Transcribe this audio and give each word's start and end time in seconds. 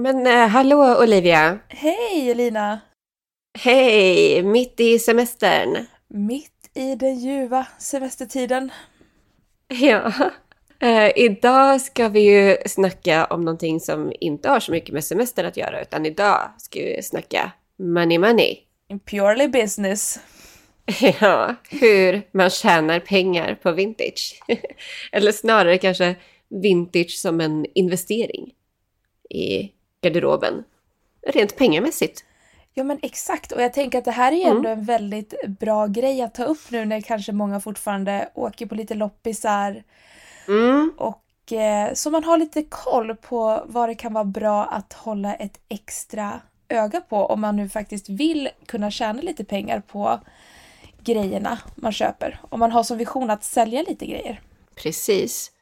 Men 0.00 0.26
eh, 0.26 0.48
hallå 0.48 1.02
Olivia! 1.02 1.58
Hej 1.68 2.30
Elina! 2.30 2.80
Hej! 3.58 4.42
Mitt 4.42 4.80
i 4.80 4.98
semestern. 4.98 5.86
Mitt 6.08 6.70
i 6.74 6.94
den 6.94 7.18
ljuva 7.18 7.66
semestertiden. 7.78 8.70
Ja. 9.68 10.12
Eh, 10.80 11.12
idag 11.16 11.80
ska 11.80 12.08
vi 12.08 12.20
ju 12.20 12.56
snacka 12.66 13.24
om 13.24 13.40
någonting 13.40 13.80
som 13.80 14.12
inte 14.20 14.48
har 14.48 14.60
så 14.60 14.72
mycket 14.72 14.94
med 14.94 15.04
semester 15.04 15.44
att 15.44 15.56
göra, 15.56 15.82
utan 15.82 16.06
idag 16.06 16.50
ska 16.58 16.80
vi 16.80 17.02
snacka 17.02 17.52
money 17.78 18.18
money. 18.18 18.56
Purely 19.04 19.48
business. 19.48 20.20
Ja, 21.20 21.54
hur 21.70 22.22
man 22.32 22.50
tjänar 22.50 23.00
pengar 23.00 23.54
på 23.54 23.72
vintage. 23.72 24.42
Eller 25.12 25.32
snarare 25.32 25.78
kanske 25.78 26.14
vintage 26.48 27.10
som 27.10 27.40
en 27.40 27.66
investering 27.74 28.52
i 29.30 29.70
garderoben. 30.02 30.64
Rent 31.26 31.56
pengamässigt. 31.56 32.24
Ja 32.74 32.84
men 32.84 32.98
exakt 33.02 33.52
och 33.52 33.62
jag 33.62 33.72
tänker 33.72 33.98
att 33.98 34.04
det 34.04 34.10
här 34.10 34.32
är 34.32 34.36
ju 34.36 34.42
ändå 34.42 34.68
en 34.68 34.84
väldigt 34.84 35.34
bra 35.46 35.86
grej 35.86 36.22
att 36.22 36.34
ta 36.34 36.44
upp 36.44 36.70
nu 36.70 36.84
när 36.84 37.00
kanske 37.00 37.32
många 37.32 37.60
fortfarande 37.60 38.28
åker 38.34 38.66
på 38.66 38.74
lite 38.74 38.94
loppisar. 38.94 39.82
Mm. 40.48 40.92
Och 40.96 41.52
eh, 41.52 41.94
så 41.94 42.10
man 42.10 42.24
har 42.24 42.38
lite 42.38 42.62
koll 42.62 43.16
på 43.16 43.64
vad 43.66 43.88
det 43.88 43.94
kan 43.94 44.12
vara 44.12 44.24
bra 44.24 44.64
att 44.64 44.92
hålla 44.92 45.34
ett 45.34 45.60
extra 45.68 46.40
öga 46.68 47.00
på 47.00 47.26
om 47.26 47.40
man 47.40 47.56
nu 47.56 47.68
faktiskt 47.68 48.08
vill 48.08 48.48
kunna 48.66 48.90
tjäna 48.90 49.22
lite 49.22 49.44
pengar 49.44 49.80
på 49.80 50.20
grejerna 51.04 51.58
man 51.74 51.92
köper. 51.92 52.40
Om 52.48 52.60
man 52.60 52.72
har 52.72 52.82
som 52.82 52.98
vision 52.98 53.30
att 53.30 53.44
sälja 53.44 53.82
lite 53.82 54.06
grejer. 54.06 54.40
Precis. 54.74 55.52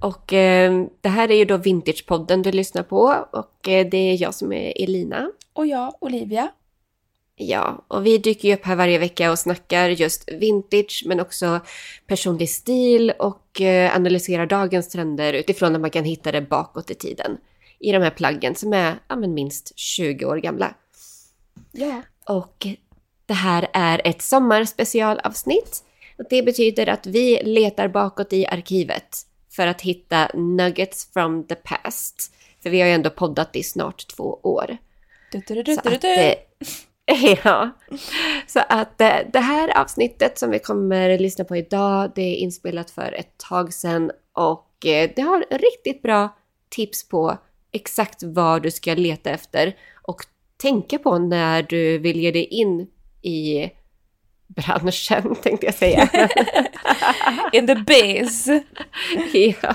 Och 0.00 0.32
eh, 0.32 0.84
det 1.00 1.08
här 1.08 1.30
är 1.30 1.34
ju 1.36 1.44
då 1.44 1.56
Vintagepodden 1.56 2.42
du 2.42 2.52
lyssnar 2.52 2.82
på 2.82 3.26
och 3.30 3.68
eh, 3.68 3.86
det 3.90 3.96
är 3.96 4.22
jag 4.22 4.34
som 4.34 4.52
är 4.52 4.82
Elina. 4.82 5.30
Och 5.52 5.66
jag, 5.66 5.94
Olivia. 6.00 6.48
Ja, 7.36 7.84
och 7.88 8.06
vi 8.06 8.18
dyker 8.18 8.48
ju 8.48 8.54
upp 8.54 8.64
här 8.64 8.76
varje 8.76 8.98
vecka 8.98 9.30
och 9.30 9.38
snackar 9.38 9.88
just 9.88 10.32
vintage 10.32 11.04
men 11.06 11.20
också 11.20 11.60
personlig 12.06 12.50
stil 12.50 13.12
och 13.18 13.60
eh, 13.60 13.96
analyserar 13.96 14.46
dagens 14.46 14.88
trender 14.88 15.32
utifrån 15.32 15.74
att 15.74 15.80
man 15.80 15.90
kan 15.90 16.04
hitta 16.04 16.32
det 16.32 16.40
bakåt 16.40 16.90
i 16.90 16.94
tiden. 16.94 17.38
I 17.78 17.92
de 17.92 18.02
här 18.02 18.10
plaggen 18.10 18.54
som 18.54 18.72
är 18.72 18.94
ja, 19.08 19.16
men 19.16 19.34
minst 19.34 19.78
20 19.78 20.24
år 20.24 20.36
gamla. 20.36 20.74
Ja. 21.72 22.02
Och 22.26 22.66
det 23.26 23.34
här 23.34 23.68
är 23.72 24.00
ett 24.04 24.22
sommarspecialavsnitt. 24.22 25.84
Och 26.18 26.24
det 26.30 26.42
betyder 26.42 26.86
att 26.88 27.06
vi 27.06 27.42
letar 27.44 27.88
bakåt 27.88 28.32
i 28.32 28.46
arkivet 28.46 29.26
för 29.56 29.66
att 29.66 29.80
hitta 29.80 30.30
nuggets 30.34 31.12
from 31.12 31.46
the 31.46 31.54
past. 31.54 32.34
För 32.62 32.70
vi 32.70 32.80
har 32.80 32.88
ju 32.88 32.94
ändå 32.94 33.10
poddat 33.10 33.56
i 33.56 33.62
snart 33.62 34.06
två 34.16 34.40
år. 34.42 34.76
Du, 35.32 35.42
du, 35.46 35.62
du, 35.62 35.74
Så 35.74 35.80
att, 35.80 36.04
eh, 36.04 36.34
ja. 37.44 37.70
Så 38.46 38.60
att 38.68 39.00
eh, 39.00 39.16
det 39.32 39.40
här 39.40 39.80
avsnittet 39.80 40.38
som 40.38 40.50
vi 40.50 40.58
kommer 40.58 41.18
lyssna 41.18 41.44
på 41.44 41.56
idag, 41.56 42.12
det 42.14 42.22
är 42.22 42.36
inspelat 42.36 42.90
för 42.90 43.12
ett 43.12 43.38
tag 43.38 43.72
sedan 43.72 44.10
och 44.32 44.86
eh, 44.86 45.10
det 45.16 45.22
har 45.22 45.44
riktigt 45.50 46.02
bra 46.02 46.36
tips 46.68 47.08
på 47.08 47.38
exakt 47.72 48.22
vad 48.22 48.62
du 48.62 48.70
ska 48.70 48.94
leta 48.94 49.30
efter 49.30 49.76
och 50.02 50.20
tänka 50.56 50.98
på 50.98 51.18
när 51.18 51.62
du 51.62 51.98
vill 51.98 52.20
ge 52.20 52.30
dig 52.30 52.44
in 52.44 52.86
i 53.22 53.70
branschen, 54.56 55.34
tänkte 55.42 55.66
jag 55.66 55.74
säga. 55.74 56.08
In 57.52 57.66
the 57.66 57.74
biz. 57.74 58.46
ja. 59.32 59.74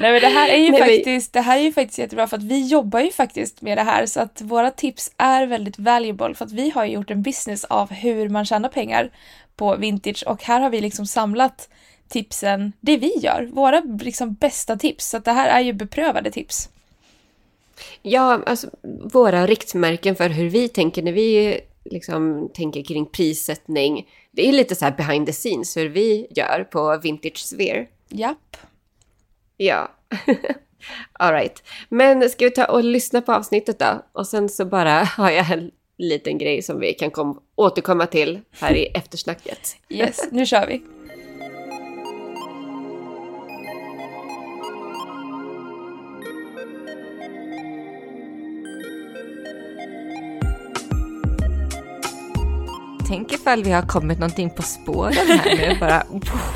Nej 0.00 0.12
men 0.12 0.20
det 0.20 0.28
här 0.28 0.48
är 0.48 0.56
ju 0.56 0.70
Nej, 0.70 0.80
men- 0.80 0.88
faktiskt, 0.88 1.32
det 1.32 1.40
här 1.40 1.58
är 1.58 1.62
ju 1.62 1.72
faktiskt 1.72 1.98
jättebra 1.98 2.26
för 2.26 2.36
att 2.36 2.42
vi 2.42 2.66
jobbar 2.66 3.00
ju 3.00 3.10
faktiskt 3.10 3.62
med 3.62 3.78
det 3.78 3.82
här 3.82 4.06
så 4.06 4.20
att 4.20 4.40
våra 4.40 4.70
tips 4.70 5.10
är 5.16 5.46
väldigt 5.46 5.78
valuable 5.78 6.34
för 6.34 6.44
att 6.44 6.52
vi 6.52 6.70
har 6.70 6.84
gjort 6.84 7.10
en 7.10 7.22
business 7.22 7.64
av 7.64 7.90
hur 7.92 8.28
man 8.28 8.44
tjänar 8.44 8.68
pengar 8.68 9.10
på 9.56 9.76
vintage 9.76 10.24
och 10.26 10.42
här 10.42 10.60
har 10.60 10.70
vi 10.70 10.80
liksom 10.80 11.06
samlat 11.06 11.68
tipsen, 12.08 12.72
det 12.80 12.96
vi 12.96 13.18
gör, 13.18 13.48
våra 13.52 13.80
liksom 13.80 14.34
bästa 14.34 14.76
tips. 14.76 15.08
Så 15.10 15.16
att 15.16 15.24
det 15.24 15.32
här 15.32 15.48
är 15.48 15.60
ju 15.60 15.72
beprövade 15.72 16.30
tips. 16.30 16.68
Ja, 18.02 18.40
alltså 18.46 18.70
våra 19.12 19.46
riktmärken 19.46 20.16
för 20.16 20.28
hur 20.28 20.48
vi 20.50 20.68
tänker 20.68 21.02
när 21.02 21.12
vi 21.12 21.60
liksom 21.90 22.50
tänker 22.54 22.82
kring 22.82 23.06
prissättning. 23.06 24.08
Det 24.30 24.48
är 24.48 24.52
lite 24.52 24.74
så 24.74 24.84
här 24.84 24.96
behind 24.96 25.26
the 25.26 25.32
scenes 25.32 25.76
hur 25.76 25.88
vi 25.88 26.26
gör 26.30 26.68
på 26.72 26.98
Vintage 27.02 27.38
Sphere. 27.38 27.86
Japp. 28.08 28.56
Ja. 29.56 29.90
All 31.12 31.32
right. 31.32 31.62
Men 31.88 32.30
ska 32.30 32.44
vi 32.44 32.50
ta 32.50 32.64
och 32.64 32.84
lyssna 32.84 33.20
på 33.20 33.32
avsnittet 33.32 33.78
då? 33.78 34.06
Och 34.12 34.26
sen 34.26 34.48
så 34.48 34.64
bara 34.64 35.04
har 35.04 35.30
jag 35.30 35.50
en 35.50 35.70
liten 35.98 36.38
grej 36.38 36.62
som 36.62 36.80
vi 36.80 36.94
kan 36.94 37.10
kom, 37.10 37.42
återkomma 37.54 38.06
till 38.06 38.40
här 38.50 38.76
i 38.76 38.86
eftersnacket. 38.94 39.76
Yes, 39.88 40.20
nu 40.30 40.46
kör 40.46 40.66
vi. 40.66 40.82
Tänk 53.08 53.32
ifall 53.32 53.64
vi 53.64 53.70
har 53.70 53.82
kommit 53.82 54.18
någonting 54.18 54.50
på 54.50 54.62
spåren 54.62 55.14
här 55.14 55.56
nu, 55.56 55.76
bara 55.80 56.02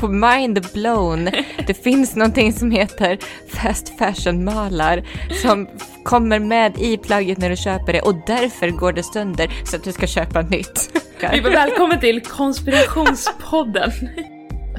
mind 0.08 0.66
blown. 0.74 1.30
Det 1.66 1.74
finns 1.74 2.16
någonting 2.16 2.52
som 2.52 2.70
heter 2.70 3.18
fast 3.48 3.98
fashion-malar 3.98 5.04
som 5.42 5.68
kommer 6.04 6.38
med 6.38 6.78
i 6.78 6.96
plagget 6.96 7.38
när 7.38 7.50
du 7.50 7.56
köper 7.56 7.92
det 7.92 8.00
och 8.00 8.14
därför 8.26 8.68
går 8.68 8.92
det 8.92 9.02
sönder 9.02 9.50
så 9.64 9.76
att 9.76 9.84
du 9.84 9.92
ska 9.92 10.06
köpa 10.06 10.42
nytt. 10.42 11.02
Vi 11.32 11.40
var 11.40 11.50
välkommen 11.50 12.00
till 12.00 12.20
konspirationspodden. 12.20 13.92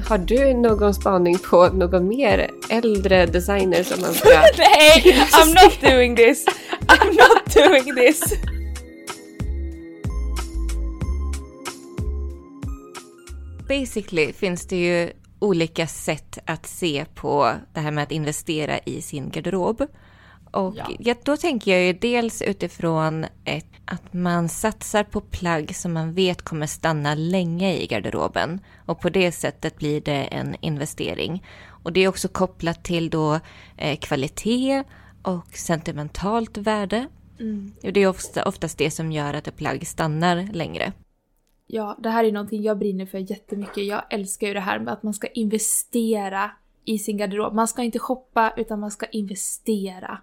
Har 0.08 0.18
du 0.18 0.54
någon 0.54 0.94
spaning 0.94 1.38
på 1.38 1.66
någon 1.66 2.08
mer 2.08 2.50
äldre 2.70 3.26
designer 3.26 3.82
som 3.82 4.00
man 4.00 4.14
ska... 4.14 4.28
Nej, 4.58 5.02
I'm 5.32 5.64
not 5.64 5.80
doing 5.92 6.16
this! 6.16 6.44
I'm 6.86 7.06
not 7.06 7.54
doing 7.54 7.94
this! 7.94 8.53
Basically 13.68 14.32
finns 14.32 14.66
det 14.66 14.76
ju 14.76 15.12
olika 15.38 15.86
sätt 15.86 16.38
att 16.46 16.66
se 16.66 17.04
på 17.14 17.52
det 17.74 17.80
här 17.80 17.90
med 17.90 18.02
att 18.04 18.12
investera 18.12 18.78
i 18.78 19.02
sin 19.02 19.30
garderob. 19.30 19.86
Och 20.52 20.76
Ja. 20.98 21.14
då 21.24 21.36
tänker 21.36 21.70
jag 21.70 21.82
ju 21.86 21.92
dels 21.92 22.42
utifrån 22.42 23.26
ett, 23.44 23.66
att 23.84 24.12
man 24.12 24.48
satsar 24.48 25.04
på 25.04 25.20
plagg 25.20 25.76
som 25.76 25.92
man 25.92 26.12
vet 26.12 26.42
kommer 26.42 26.66
stanna 26.66 27.14
länge 27.14 27.74
i 27.74 27.86
garderoben. 27.86 28.60
Och 28.86 29.00
på 29.00 29.08
det 29.08 29.32
sättet 29.32 29.76
blir 29.76 30.00
det 30.00 30.24
en 30.24 30.56
investering. 30.60 31.44
Och 31.66 31.92
det 31.92 32.00
är 32.00 32.08
också 32.08 32.28
kopplat 32.28 32.84
till 32.84 33.10
då 33.10 33.40
eh, 33.76 33.98
kvalitet 33.98 34.84
och 35.22 35.46
sentimentalt 35.56 36.56
värde. 36.56 37.06
Och 37.84 37.92
det 37.92 38.00
är 38.02 38.08
ofta, 38.08 38.44
oftast 38.44 38.78
det 38.78 38.90
som 38.90 39.12
gör 39.12 39.34
att 39.34 39.48
ett 39.48 39.56
plagg 39.56 39.86
stannar 39.86 40.48
längre. 40.52 40.92
Ja, 41.66 41.98
det 42.02 42.10
här 42.10 42.24
är 42.24 42.32
någonting 42.32 42.62
jag 42.62 42.78
brinner 42.78 43.06
för 43.06 43.18
jättemycket. 43.18 43.86
Jag 43.86 44.02
älskar 44.10 44.46
ju 44.46 44.54
det 44.54 44.60
här 44.60 44.78
med 44.78 44.92
att 44.92 45.02
man 45.02 45.14
ska 45.14 45.26
investera 45.26 46.50
i 46.84 46.98
sin 46.98 47.16
garderob. 47.16 47.54
Man 47.54 47.68
ska 47.68 47.82
inte 47.82 47.98
shoppa 47.98 48.54
utan 48.56 48.80
man 48.80 48.90
ska 48.90 49.06
investera. 49.06 50.18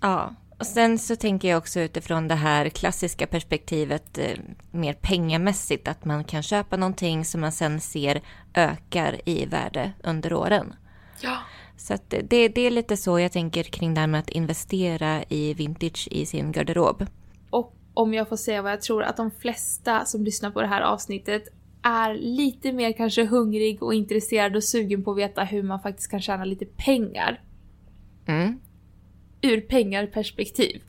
Ja, 0.00 0.34
och 0.58 0.66
sen 0.66 0.98
så 0.98 1.16
tänker 1.16 1.48
jag 1.48 1.58
också 1.58 1.80
utifrån 1.80 2.28
det 2.28 2.34
här 2.34 2.68
klassiska 2.68 3.26
perspektivet 3.26 4.18
eh, 4.18 4.38
mer 4.70 4.92
pengamässigt 4.92 5.88
att 5.88 6.04
man 6.04 6.24
kan 6.24 6.42
köpa 6.42 6.76
någonting 6.76 7.24
som 7.24 7.40
man 7.40 7.52
sen 7.52 7.80
ser 7.80 8.22
ökar 8.54 9.20
i 9.28 9.46
värde 9.46 9.92
under 10.02 10.32
åren. 10.32 10.74
Ja. 11.20 11.38
Så 11.76 11.96
det, 12.08 12.48
det 12.48 12.60
är 12.60 12.70
lite 12.70 12.96
så 12.96 13.18
jag 13.18 13.32
tänker 13.32 13.62
kring 13.62 13.94
det 13.94 14.00
här 14.00 14.06
med 14.06 14.20
att 14.20 14.30
investera 14.30 15.24
i 15.28 15.54
vintage 15.54 16.08
i 16.10 16.26
sin 16.26 16.52
garderob. 16.52 17.06
Om 17.94 18.14
jag 18.14 18.28
får 18.28 18.36
säga 18.36 18.62
vad 18.62 18.72
jag 18.72 18.82
tror, 18.82 19.02
att 19.02 19.16
de 19.16 19.30
flesta 19.30 20.04
som 20.04 20.24
lyssnar 20.24 20.50
på 20.50 20.60
det 20.60 20.66
här 20.66 20.80
avsnittet 20.80 21.48
är 21.82 22.14
lite 22.14 22.72
mer 22.72 22.92
kanske 22.92 23.24
hungrig 23.24 23.82
och 23.82 23.94
intresserad 23.94 24.56
och 24.56 24.64
sugen 24.64 25.04
på 25.04 25.10
att 25.10 25.18
veta 25.18 25.44
hur 25.44 25.62
man 25.62 25.80
faktiskt 25.80 26.10
kan 26.10 26.20
tjäna 26.20 26.44
lite 26.44 26.64
pengar. 26.64 27.40
Mm. 28.26 28.60
Ur 29.40 29.60
pengarperspektiv. 29.60 30.82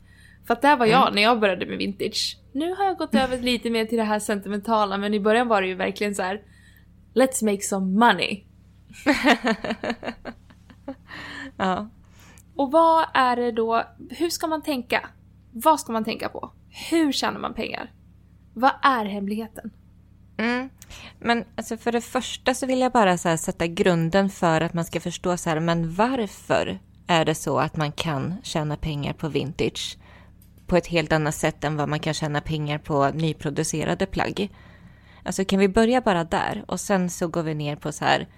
För 0.46 0.54
att 0.54 0.62
där 0.62 0.76
var 0.76 0.86
jag 0.86 1.14
när 1.14 1.22
jag 1.22 1.40
började 1.40 1.66
med 1.66 1.78
vintage. 1.78 2.38
Nu 2.52 2.74
har 2.74 2.84
jag 2.84 2.98
gått 2.98 3.14
över 3.14 3.38
lite 3.38 3.70
mer 3.70 3.84
till 3.84 3.98
det 3.98 4.04
här 4.04 4.18
sentimentala 4.18 4.98
men 4.98 5.14
i 5.14 5.20
början 5.20 5.48
var 5.48 5.62
det 5.62 5.68
ju 5.68 5.74
verkligen 5.74 6.14
så 6.14 6.22
här. 6.22 6.42
Let's 7.14 7.44
make 7.44 7.62
some 7.62 8.06
money. 8.06 8.42
Ja. 11.56 11.88
Och 12.56 12.72
vad 12.72 13.06
är 13.14 13.36
det 13.36 13.52
då, 13.52 13.82
hur 14.10 14.30
ska 14.30 14.46
man 14.46 14.62
tänka? 14.62 15.08
Vad 15.52 15.80
ska 15.80 15.92
man 15.92 16.04
tänka 16.04 16.28
på? 16.28 16.50
Hur 16.90 17.12
tjänar 17.12 17.40
man 17.40 17.54
pengar? 17.54 17.92
Vad 18.54 18.72
är 18.82 19.04
hemligheten? 19.04 19.70
Mm. 20.36 20.70
Men 21.18 21.44
alltså 21.56 21.76
för 21.76 21.92
det 21.92 22.00
första 22.00 22.54
så 22.54 22.66
vill 22.66 22.80
jag 22.80 22.92
bara 22.92 23.18
så 23.18 23.28
här 23.28 23.36
sätta 23.36 23.66
grunden 23.66 24.30
för 24.30 24.60
att 24.60 24.74
man 24.74 24.84
ska 24.84 25.00
förstå 25.00 25.36
så 25.36 25.50
här, 25.50 25.60
men 25.60 25.94
varför 25.94 26.78
är 27.06 27.24
det 27.24 27.34
så 27.34 27.58
att 27.58 27.76
man 27.76 27.92
kan 27.92 28.34
tjäna 28.42 28.76
pengar 28.76 29.12
på 29.12 29.28
vintage? 29.28 29.98
på 30.66 30.76
ett 30.76 30.86
helt 30.86 31.12
annat 31.12 31.34
sätt 31.34 31.64
än 31.64 31.76
vad 31.76 31.88
man 31.88 32.00
kan 32.00 32.14
tjäna 32.14 32.40
pengar 32.40 32.78
på 32.78 33.08
nyproducerade 33.08 34.06
plagg. 34.06 34.50
Alltså 35.22 35.44
kan 35.44 35.58
vi 35.58 35.68
börja 35.68 36.00
bara 36.00 36.24
där 36.24 36.64
och 36.68 36.80
sen 36.80 37.10
så 37.10 37.28
går 37.28 37.42
vi 37.42 37.54
ner 37.54 37.76
på 37.76 37.92
så 37.92 38.04
här, 38.04 38.28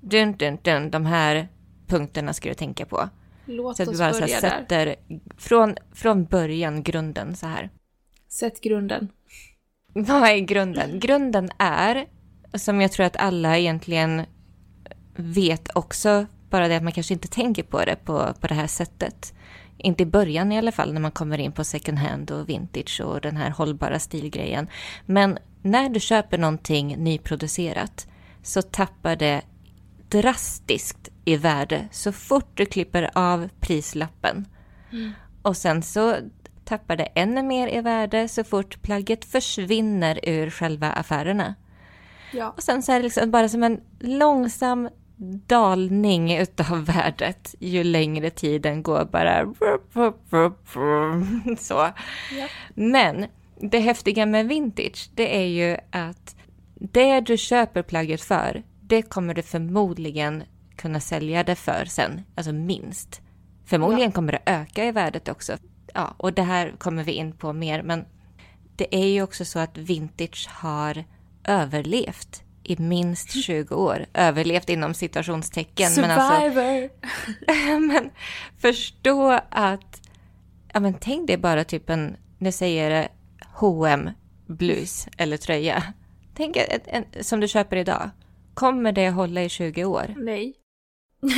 dun, 0.00 0.32
dun, 0.36 0.58
dun, 0.62 0.90
de 0.90 1.06
här 1.06 1.48
punkterna 1.86 2.32
ska 2.32 2.48
du 2.48 2.54
tänka 2.54 2.86
på. 2.86 3.08
Låt 3.46 3.76
Så 3.76 3.82
att 3.82 3.88
vi 3.88 3.98
bara 3.98 4.12
så 4.12 4.20
här, 4.20 4.28
där. 4.28 4.40
sätter 4.40 4.96
från, 5.36 5.76
från 5.92 6.24
början 6.24 6.82
grunden 6.82 7.36
så 7.36 7.46
här. 7.46 7.70
Sätt 8.28 8.60
grunden. 8.60 9.08
Vad 9.92 10.22
är 10.22 10.38
grunden? 10.38 11.00
Grunden 11.00 11.50
är, 11.58 12.06
som 12.54 12.80
jag 12.80 12.92
tror 12.92 13.06
att 13.06 13.16
alla 13.16 13.58
egentligen 13.58 14.22
vet 15.16 15.76
också, 15.76 16.26
bara 16.50 16.68
det 16.68 16.76
att 16.76 16.82
man 16.82 16.92
kanske 16.92 17.14
inte 17.14 17.28
tänker 17.28 17.62
på 17.62 17.84
det 17.84 17.96
på, 18.04 18.34
på 18.40 18.46
det 18.46 18.54
här 18.54 18.66
sättet. 18.66 19.34
Inte 19.78 20.02
i 20.02 20.06
början 20.06 20.52
i 20.52 20.58
alla 20.58 20.72
fall, 20.72 20.92
när 20.92 21.00
man 21.00 21.10
kommer 21.10 21.38
in 21.38 21.52
på 21.52 21.64
second 21.64 21.98
hand 21.98 22.30
och 22.30 22.48
vintage 22.48 23.00
och 23.04 23.20
den 23.20 23.36
här 23.36 23.50
hållbara 23.50 23.98
stilgrejen. 23.98 24.66
Men 25.06 25.38
när 25.62 25.88
du 25.88 26.00
köper 26.00 26.38
någonting 26.38 26.96
nyproducerat 26.96 28.06
så 28.42 28.62
tappar 28.62 29.16
det 29.16 29.42
drastiskt 30.08 31.08
i 31.24 31.36
värde 31.36 31.88
så 31.90 32.12
fort 32.12 32.50
du 32.54 32.66
klipper 32.66 33.10
av 33.14 33.48
prislappen. 33.60 34.46
Och 35.42 35.56
sen 35.56 35.82
så 35.82 36.16
tappar 36.64 36.96
det 36.96 37.04
ännu 37.04 37.42
mer 37.42 37.68
i 37.68 37.80
värde 37.80 38.28
så 38.28 38.44
fort 38.44 38.82
plagget 38.82 39.24
försvinner 39.24 40.20
ur 40.22 40.50
själva 40.50 40.90
affärerna. 40.90 41.54
Ja. 42.32 42.50
Och 42.56 42.62
sen 42.62 42.82
så 42.82 42.92
är 42.92 42.96
det 42.96 43.02
liksom 43.02 43.30
bara 43.30 43.48
som 43.48 43.62
en 43.62 43.80
långsam 44.00 44.88
dalning 45.46 46.36
utav 46.36 46.84
värdet 46.84 47.54
ju 47.58 47.84
längre 47.84 48.30
tiden 48.30 48.82
går 48.82 49.04
bara 49.04 49.54
så. 51.58 51.88
Men 52.74 53.26
det 53.60 53.78
häftiga 53.78 54.26
med 54.26 54.48
vintage 54.48 55.10
det 55.14 55.36
är 55.36 55.46
ju 55.46 55.76
att 55.90 56.36
det 56.74 57.20
du 57.20 57.36
köper 57.36 57.82
plagget 57.82 58.20
för 58.20 58.62
det 58.86 59.02
kommer 59.02 59.34
du 59.34 59.42
förmodligen 59.42 60.42
kunna 60.76 61.00
sälja 61.00 61.44
det 61.44 61.54
för 61.54 61.84
sen, 61.84 62.24
alltså 62.34 62.52
minst. 62.52 63.20
Förmodligen 63.66 64.12
kommer 64.12 64.32
det 64.32 64.42
öka 64.46 64.84
i 64.84 64.92
värdet 64.92 65.28
också. 65.28 65.56
Ja, 65.94 66.14
och 66.16 66.32
det 66.32 66.42
här 66.42 66.74
kommer 66.78 67.04
vi 67.04 67.12
in 67.12 67.32
på 67.32 67.52
mer, 67.52 67.82
men 67.82 68.04
det 68.76 68.94
är 68.94 69.06
ju 69.06 69.22
också 69.22 69.44
så 69.44 69.58
att 69.58 69.78
vintage 69.78 70.48
har 70.50 71.04
överlevt 71.44 72.42
i 72.62 72.76
minst 72.78 73.44
20 73.44 73.74
år. 73.74 74.06
Överlevt 74.14 74.68
inom 74.68 74.94
citationstecken. 74.94 75.92
Men, 75.96 76.10
alltså, 76.10 76.40
Survivor! 76.40 76.90
men 77.92 78.10
förstå 78.58 79.40
att, 79.50 80.00
ja 80.72 80.80
men 80.80 80.94
tänk 80.94 81.26
dig 81.26 81.36
bara 81.36 81.64
typ 81.64 81.90
en, 81.90 82.16
nu 82.38 82.52
säger 82.52 82.90
det 82.90 83.08
H&M 83.52 84.10
blus 84.46 85.08
eller 85.16 85.36
tröja. 85.36 85.82
Tänk 86.34 86.56
en, 86.56 86.80
en, 86.86 87.24
som 87.24 87.40
du 87.40 87.48
köper 87.48 87.76
idag. 87.76 88.10
Kommer 88.54 88.92
det 88.92 89.10
hålla 89.10 89.42
i 89.42 89.48
20 89.48 89.84
år? 89.84 90.14
Nej. 90.16 90.54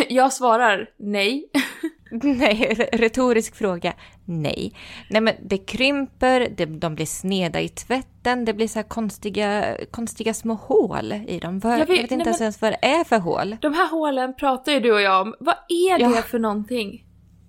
Jag 0.09 0.33
svarar 0.33 0.91
nej. 0.99 1.45
Nej, 2.11 2.89
retorisk 2.93 3.57
fråga. 3.57 3.93
Nej. 4.25 4.73
Nej, 5.11 5.21
men 5.21 5.35
det 5.43 5.59
krymper, 5.59 6.49
det, 6.57 6.65
de 6.65 6.95
blir 6.95 7.07
sneda 7.07 7.61
i 7.61 7.69
tvätten, 7.69 8.45
det 8.45 8.55
blir 8.55 8.69
så 8.69 8.83
konstiga, 8.83 9.77
konstiga 9.91 10.35
små 10.35 10.55
hål 10.55 11.13
i 11.13 11.39
dem. 11.39 11.59
Vad, 11.59 11.73
jag 11.73 11.81
Jag 11.81 11.87
vet, 11.87 12.05
vet- 12.05 12.11
inte 12.11 12.31
nej, 12.31 12.37
ens 12.41 12.63
vad 12.63 12.73
det 12.73 12.87
är 12.87 13.05
för 13.05 13.19
hål. 13.19 13.57
De 13.61 13.75
här 13.75 13.91
hålen 13.91 14.35
pratar 14.37 14.73
ju 14.73 14.81
du 14.81 14.93
och 14.93 15.01
jag 15.01 15.23
om. 15.27 15.35
Vad 15.41 15.55
är 15.69 15.99
det 15.99 16.05
Ja. 16.17 16.23
för 16.23 16.39
någonting? 16.39 17.05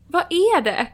Vad 0.07 0.21
är 0.29 0.61
det? 0.61 0.87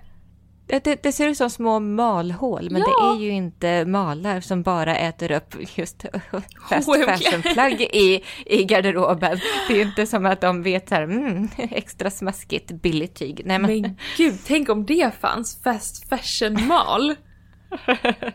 Det, 0.67 1.03
det, 1.03 1.11
ser 1.11 1.27
ut 1.27 1.37
som 1.37 1.49
små 1.49 1.79
malhål, 1.79 2.69
men 2.71 2.81
Ja. 2.81 2.87
det 2.87 2.93
är 3.17 3.21
ju 3.25 3.29
inte 3.31 3.85
malar 3.85 4.41
som 4.41 4.63
bara 4.63 4.95
äter 4.95 5.31
upp 5.31 5.55
just 5.77 6.05
fast 6.69 6.89
fashion-plagg 7.05 7.81
i, 7.81 8.23
i 8.45 8.63
garderoben. 8.63 9.39
Det 9.67 9.73
är 9.73 9.77
ju 9.77 9.83
inte 9.83 10.05
som 10.05 10.25
att 10.25 10.41
de 10.41 10.63
vet 10.63 10.89
så 10.89 10.95
här, 10.95 11.03
mm, 11.03 11.49
extra 11.57 12.09
smaskigt, 12.09 12.71
billigt 12.71 13.15
tyg. 13.15 13.41
Nej, 13.45 13.59
men, 13.59 13.81
Men 13.81 13.97
gud, 14.17 14.33
tänk 14.47 14.69
om 14.69 14.85
det 14.85 15.11
fanns 15.19 15.63
fast 15.63 16.09
fashion 16.09 16.67
mal. 16.67 17.15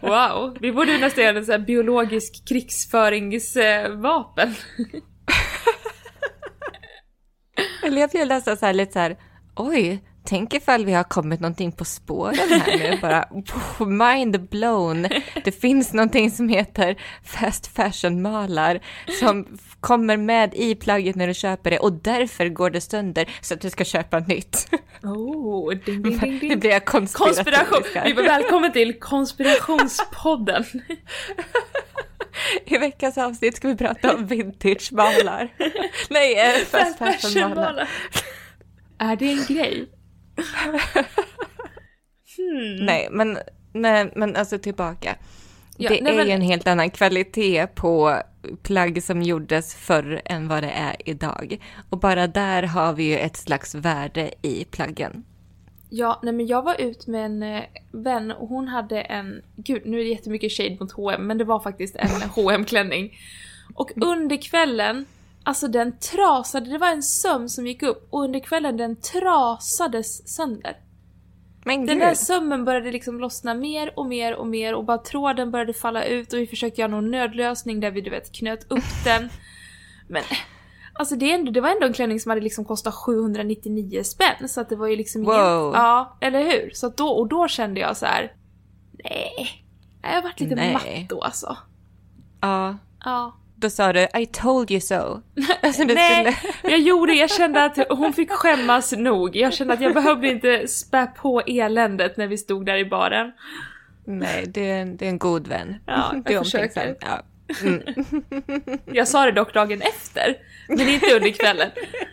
Wow, 0.00 0.56
vi 0.60 0.72
borde 0.72 0.98
nästan 0.98 1.24
göra 1.24 1.38
en 1.38 1.44
sån 1.44 1.52
här 1.52 1.58
biologisk 1.66 2.48
krigsföringsvapen. 2.48 4.54
Eller 7.82 8.00
jag 8.00 8.10
blev 8.10 8.28
nästan 8.28 8.56
så 8.56 8.66
här 8.66 8.72
lite 8.72 8.92
så 8.92 8.98
här, 8.98 9.16
oj, 9.56 10.04
tänk 10.28 10.54
ifall 10.54 10.84
vi 10.84 10.92
har 10.92 11.04
kommit 11.04 11.40
någonting 11.40 11.72
på 11.72 11.84
spåren 11.84 12.50
här 12.50 12.78
nu, 12.78 12.98
bara 13.02 13.28
mind 13.86 14.48
blown. 14.48 15.08
Det 15.44 15.52
finns 15.52 15.92
någonting 15.92 16.30
som 16.30 16.48
heter 16.48 16.96
fast 17.24 17.66
fashion-malar 17.66 18.80
som 19.20 19.58
kommer 19.80 20.16
med 20.16 20.54
i 20.54 20.74
plagget 20.74 21.16
när 21.16 21.26
du 21.26 21.34
köper 21.34 21.70
det 21.70 21.78
och 21.78 21.92
därför 21.92 22.48
går 22.48 22.70
det 22.70 22.80
sönder 22.80 23.28
så 23.40 23.54
att 23.54 23.60
du 23.60 23.70
ska 23.70 23.84
köpa 23.84 24.18
nytt. 24.18 24.68
Oh, 25.02 25.74
ding 25.74 26.02
ding 26.02 26.18
ding 26.18 26.38
ding. 26.38 26.60
blir 26.60 26.80
Konspiration! 26.80 27.82
Vi 28.04 28.12
var 28.12 28.22
välkommen 28.22 28.72
till 28.72 29.00
konspirationspodden. 29.00 30.64
I 32.64 32.78
veckans 32.78 33.18
avsnitt 33.18 33.56
ska 33.56 33.68
vi 33.68 33.76
prata 33.76 34.14
om 34.14 34.26
vintage-malar. 34.26 35.48
Nej, 36.10 36.38
eh, 36.38 36.64
fast 36.64 36.98
fashion-malar. 36.98 37.88
Är 38.98 39.16
det 39.16 39.30
en 39.30 39.44
grej? 39.48 39.88
Nej, 42.80 43.08
men, 43.10 43.38
men, 43.72 44.10
men 44.14 44.36
alltså 44.36 44.58
tillbaka. 44.58 45.16
Ja, 45.76 45.90
det 45.90 46.00
nej, 46.02 46.12
är 46.12 46.16
men- 46.16 46.30
en 46.30 46.40
helt 46.42 46.68
annan 46.68 46.90
kvalitet 46.90 47.66
på 47.66 48.22
plagg 48.62 49.02
som 49.02 49.22
gjordes 49.22 49.74
förr 49.74 50.22
än 50.24 50.48
vad 50.48 50.62
det 50.62 50.70
är 50.70 50.96
idag. 51.04 51.58
Och 51.90 51.98
bara 51.98 52.26
där 52.26 52.62
har 52.62 52.92
vi 52.92 53.04
ju 53.04 53.16
ett 53.18 53.36
slags 53.36 53.74
värde 53.74 54.30
i 54.42 54.64
plaggen. 54.64 55.24
Ja, 55.90 56.20
nej 56.22 56.32
men 56.34 56.46
jag 56.46 56.62
var 56.62 56.80
ut 56.80 57.06
med 57.06 57.24
en 57.24 57.42
eh, 57.42 57.62
vän 57.92 58.30
och 58.32 58.48
hon 58.48 58.68
hade 58.68 59.00
en, 59.00 59.42
gud 59.56 59.82
nu 59.86 60.00
är 60.00 60.04
det 60.04 60.10
jättemycket 60.10 60.52
shade 60.52 60.76
mot 60.80 60.92
H&M 60.92 61.26
men 61.26 61.38
det 61.38 61.44
var 61.44 61.60
faktiskt 61.60 61.96
en 61.96 62.08
hm 62.54 62.64
klänning 62.64 63.18
Och 63.74 63.90
under 63.96 64.42
kvällen, 64.42 65.06
alltså 65.48 65.68
den 65.68 65.98
trasade, 65.98 66.70
det 66.70 66.78
var 66.78 66.88
en 66.90 67.02
söm 67.02 67.48
som 67.48 67.66
gick 67.66 67.82
upp 67.82 68.08
och 68.10 68.22
under 68.22 68.40
kvällen 68.40 68.76
den 68.76 68.96
trasades 68.96 70.34
sönder. 70.34 70.76
Men 71.64 71.86
Den 71.86 71.98
gud, 71.98 72.06
där 72.06 72.14
sömmen 72.14 72.64
började 72.64 72.92
liksom 72.92 73.20
lossna 73.20 73.54
mer 73.54 73.98
och 73.98 74.06
mer 74.06 74.34
och 74.34 74.46
mer 74.46 74.74
och 74.74 74.84
bara 74.84 74.98
tråden 74.98 75.50
började 75.50 75.74
falla 75.74 76.04
ut 76.04 76.32
och 76.32 76.38
vi 76.38 76.46
försökte 76.46 76.80
göra 76.80 76.90
någon 76.90 77.10
nödlösning 77.10 77.80
där 77.80 77.90
vi 77.90 78.00
du 78.00 78.10
vet 78.10 78.32
knöt 78.32 78.72
upp 78.72 78.84
den. 79.04 79.28
Men 80.08 80.22
alltså 80.92 81.16
det, 81.16 81.32
ändå, 81.32 81.52
det 81.52 81.60
var 81.60 81.68
ändå 81.68 81.86
en 81.86 81.92
klänning 81.92 82.20
som 82.20 82.30
hade 82.30 82.42
liksom 82.42 82.64
kostat 82.64 82.94
799 82.94 84.02
spänn 84.02 84.48
så 84.48 84.60
att 84.60 84.68
det 84.68 84.76
var 84.76 84.86
ju 84.86 84.96
liksom 84.96 85.24
Wow. 85.24 85.72
Ja, 85.74 86.18
eller 86.20 86.42
hur? 86.42 86.70
Så 86.74 86.88
då, 86.88 87.08
och 87.08 87.28
då 87.28 87.48
kände 87.48 87.80
jag 87.80 87.96
så 87.96 88.06
här. 88.06 88.32
nej. 89.04 89.64
Jag 90.02 90.22
varit 90.22 90.40
lite 90.40 90.54
Nej. 90.54 90.72
matt 90.72 91.08
då 91.08 91.20
alltså. 91.20 91.56
ja, 92.40 92.78
Ja. 93.04 93.34
Då 93.60 93.70
sa 93.70 93.92
du 93.92 94.06
I 94.18 94.26
told 94.26 94.70
you 94.70 94.80
so. 94.80 94.94
Alltså, 95.62 95.84
Nej, 95.84 96.32
skulle... 96.32 96.72
jag 96.72 96.80
gjorde 96.80 97.12
jag 97.12 97.30
kände 97.30 97.64
att 97.64 97.78
hon 97.88 98.12
fick 98.12 98.30
skämmas 98.30 98.92
nog. 98.92 99.36
Jag 99.36 99.54
kände 99.54 99.74
att 99.74 99.80
jag 99.80 99.94
behövde 99.94 100.28
inte 100.28 100.68
spä 100.68 101.06
på 101.06 101.40
eländet 101.40 102.16
när 102.16 102.26
vi 102.26 102.38
stod 102.38 102.66
där 102.66 102.76
i 102.76 102.84
baren. 102.84 103.32
Nej, 104.04 104.44
det 104.48 104.70
är, 104.70 104.82
en, 104.82 104.96
det 104.96 105.04
är 105.04 105.08
en 105.08 105.18
god 105.18 105.48
vän. 105.48 105.76
Ja, 105.86 106.12
jag 106.12 106.24
du 106.24 106.38
försöker. 106.38 106.96
Ja. 107.00 107.22
Mm. 107.62 107.82
Jag 108.92 109.08
sa 109.08 109.24
det 109.24 109.32
dock 109.32 109.54
dagen 109.54 109.82
efter, 109.82 110.36
men 110.68 110.88
inte 110.88 111.16
under 111.16 111.30
kvällen. 111.30 111.70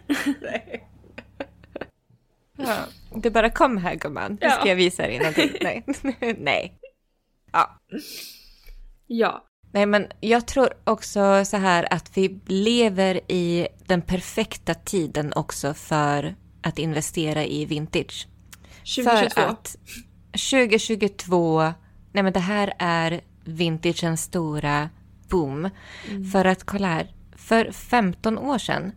Ja. 2.58 2.75
Du 3.16 3.30
bara 3.30 3.50
kom 3.50 3.78
här 3.78 3.96
gumman, 3.96 4.38
nu 4.42 4.50
ska 4.50 4.70
jag 4.70 4.75
visa 4.75 5.04
dig 5.04 5.18
någonting. 5.18 5.52
Nej. 5.62 5.84
Nej. 6.38 6.80
Ja. 7.52 7.80
Ja. 9.08 9.46
Nej, 9.75 9.86
men 9.86 10.08
jag 10.20 10.48
tror 10.48 10.70
också 10.84 11.46
så 11.46 11.58
här 11.58 11.94
att 11.94 12.17
vi 12.17 12.39
lever 12.46 13.32
i 13.32 13.67
den 13.86 14.01
perfekta 14.01 14.74
tiden 14.74 15.34
också 15.34 15.74
för 15.74 16.36
att 16.62 16.79
investera 16.79 17.46
i 17.46 17.65
vintage. 17.65 18.27
2022. 18.96 19.41
För 19.41 19.48
att 19.48 19.77
2022, 20.51 21.62
nej 22.12 22.24
men 22.24 22.34
det 22.34 22.39
här 22.39 22.74
är 22.79 23.22
vintagens 23.44 24.22
stora 24.24 24.89
boom. 25.29 25.70
För 26.32 26.46
att 26.46 26.63
kolla 26.63 26.88
här, 26.88 27.12
för 27.36 27.72
15 27.72 28.38
år 28.38 28.58
sedan 28.58 28.91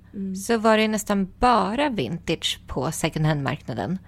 så 0.46 0.58
var 0.58 0.78
det 0.78 0.88
nästan 0.88 1.32
bara 1.38 1.88
vintage 1.88 2.60
på 2.66 2.92
second 2.92 3.26
hand-marknaden. 3.26 3.98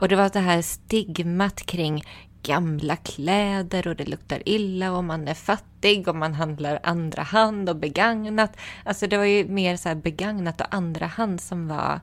Och 0.00 0.08
det 0.08 0.16
var 0.16 0.30
det 0.32 0.40
här 0.40 0.62
stigmat 0.62 1.66
kring 1.66 2.04
gamla 2.48 2.96
kläder 2.96 3.88
och 3.88 3.96
det 3.96 4.04
luktar 4.04 4.42
illa 4.48 4.92
och 4.92 5.04
man 5.04 5.28
är 5.28 5.34
fattig 5.34 6.08
och 6.08 6.16
man 6.16 6.34
handlar 6.34 6.80
andra 6.82 7.22
hand 7.22 7.68
och 7.68 7.76
begagnat. 7.76 8.56
Alltså 8.84 9.06
det 9.06 9.16
var 9.16 9.24
ju 9.24 9.48
mer 9.48 9.76
så 9.76 9.94
begagnat 9.94 10.60
och 10.60 10.74
andra 10.74 11.06
hand 11.06 11.40
som 11.40 11.68
var 11.68 12.00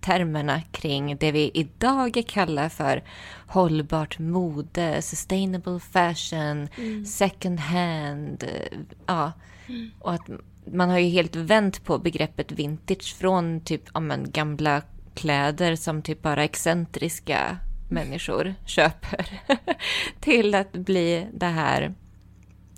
termerna 0.00 0.62
kring 0.72 1.16
det 1.16 1.32
vi 1.32 1.50
idag 1.54 2.22
kallar 2.28 2.68
för 2.68 3.02
hållbart 3.46 4.18
mode, 4.18 5.02
sustainable 5.02 5.80
fashion, 5.80 6.68
second 7.06 7.60
hand. 7.60 8.42
eh, 8.42 8.78
Ja. 9.06 9.32
Och 10.00 10.12
att 10.12 10.28
man 10.72 10.88
har 10.90 10.98
ju 10.98 11.08
helt 11.08 11.36
vänt 11.36 11.84
på 11.84 11.98
begreppet 11.98 12.52
vintage 12.52 13.16
från 13.18 13.60
typ 13.60 13.82
ja, 13.94 14.00
men, 14.00 14.30
gamla 14.30 14.82
kläder 15.14 15.76
som 15.76 16.02
typ 16.02 16.22
bara 16.22 16.44
excentriska 16.44 17.56
människor 17.90 18.54
köper 18.66 19.40
till 20.20 20.54
att 20.54 20.72
bli 20.72 21.28
det 21.32 21.46
här 21.46 21.94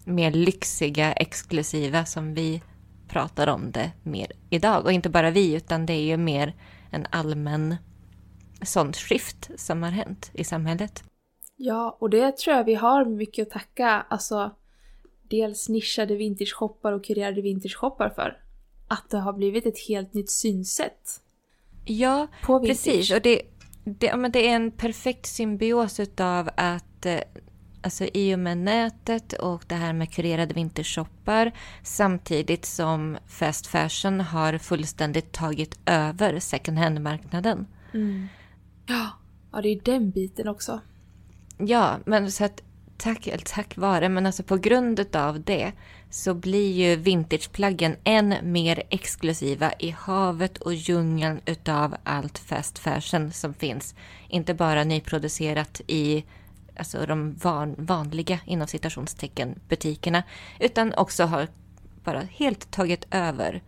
mer 0.05 0.31
lyxiga, 0.31 1.13
exklusiva 1.13 2.05
som 2.05 2.35
vi 2.35 2.63
pratar 3.09 3.47
om 3.47 3.71
det 3.71 3.93
mer 4.03 4.33
idag. 4.51 4.85
Och 4.85 4.93
inte 4.93 5.09
bara 5.09 5.31
vi, 5.31 5.55
utan 5.55 5.87
det 5.87 5.93
är 5.93 6.05
ju 6.05 6.17
mer 6.17 6.55
en 6.91 7.07
allmän 7.11 7.77
sånt 8.63 8.97
skift 8.97 9.51
som 9.57 9.83
har 9.83 9.91
hänt 9.91 10.31
i 10.35 10.45
samhället. 10.45 11.05
Ja, 11.57 11.97
och 12.01 12.11
det 12.11 12.37
tror 12.37 12.57
jag 12.57 12.65
vi 12.65 12.75
har 12.75 13.05
mycket 13.05 13.47
att 13.47 13.53
tacka, 13.53 14.07
alltså 14.09 14.51
dels 15.23 15.69
nischade 15.69 16.17
vintage-shoppar 16.17 16.93
och 16.93 17.05
kurerade 17.05 17.41
vintage-shoppar 17.41 18.11
för. 18.11 18.39
Att 18.89 19.11
det 19.11 19.19
har 19.19 19.33
blivit 19.33 19.67
ett 19.67 19.79
helt 19.89 20.15
nytt 20.15 20.31
synsätt 20.31 21.23
Ja, 21.85 22.27
precis. 22.67 23.13
Och 23.13 23.23
det, 23.23 23.43
det, 23.85 24.17
men 24.17 24.33
det 24.33 24.49
är 24.49 24.57
en 24.57 24.71
perfekt 24.71 25.27
symbios 25.27 26.01
utav 26.01 26.51
att 26.57 27.07
eh, 27.07 27.21
Alltså 27.85 28.05
i 28.05 28.35
och 28.35 28.39
med 28.39 28.59
nätet 28.59 29.33
och 29.33 29.65
det 29.67 29.75
här 29.75 29.93
med 29.93 30.11
kurerade 30.13 30.55
vintershoppar 30.55 31.53
samtidigt 31.83 32.65
som 32.65 33.19
fast 33.27 33.67
fashion 33.67 34.21
har 34.21 34.59
fullständigt 34.59 35.33
tagit 35.33 35.79
över 35.87 36.39
second 36.39 36.79
hand-marknaden. 36.79 37.67
Mm. 37.95 38.29
Ja, 38.87 39.09
ja, 39.53 39.61
det 39.63 39.69
är 39.69 39.81
den 39.85 40.11
biten 40.11 40.49
också. 40.49 40.81
Ja, 41.59 41.99
men 42.05 42.33
så 42.33 42.45
att 42.45 42.63
tack, 42.97 43.27
eller 43.27 43.45
tack 43.45 43.77
vare, 43.77 44.09
men 44.09 44.27
alltså 44.27 44.43
på 44.43 44.57
grund 44.57 45.17
av 45.17 45.41
det 45.41 45.73
så 46.13 46.35
blir 46.35 46.73
ju 46.73 46.97
vintageplaggen 46.97 47.97
än 48.05 48.35
mer 48.43 48.83
exklusiva 48.91 49.73
i 49.79 49.91
havet 49.91 50.59
och 50.59 50.75
djungeln 50.75 51.41
utav 51.47 51.97
allt 52.05 52.39
fast 52.39 52.79
fashion 52.79 53.33
som 53.33 53.55
finns. 53.55 53.95
Inte 54.29 54.55
bara 54.55 54.85
nyproducerat 54.85 55.81
i 55.87 56.25
alltså 56.77 57.07
de 57.07 57.35
van, 57.35 57.75
vanliga 57.79 58.39
inom 58.47 58.67
citationstecken 58.67 59.59
butikerna 59.69 60.23
utan 60.61 60.95
också 60.95 61.25
har 61.25 61.49
bara 62.05 62.21
helt 62.21 62.71
tagit 62.71 63.07
över 63.11 63.63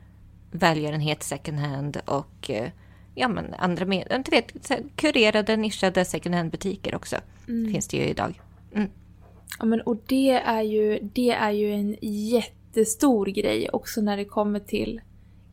välgörenhet 0.50 1.22
second 1.22 1.58
hand 1.58 2.00
och 2.04 2.50
eh, 2.50 2.70
ja, 3.14 3.28
men 3.28 3.54
andra 3.54 3.84
med, 3.84 4.12
inte 4.12 4.30
vet, 4.30 4.70
kurerade 4.96 5.56
nischade 5.56 6.04
second 6.04 6.34
hand 6.34 6.50
butiker 6.50 6.94
också 6.94 7.16
finns 7.46 7.88
det 7.88 7.96
ju 7.96 8.02
idag. 8.02 8.40
Ja, 9.58 9.64
men 9.64 9.80
och 9.80 9.96
det 10.06 10.30
är 10.30 10.62
ju, 10.62 10.98
det 11.12 11.30
är 11.30 11.50
ju 11.50 11.72
en 11.72 11.96
jättestor 12.00 13.26
grej 13.26 13.68
också 13.72 14.00
när 14.00 14.16
det 14.16 14.24
kommer 14.24 14.60
till 14.60 15.00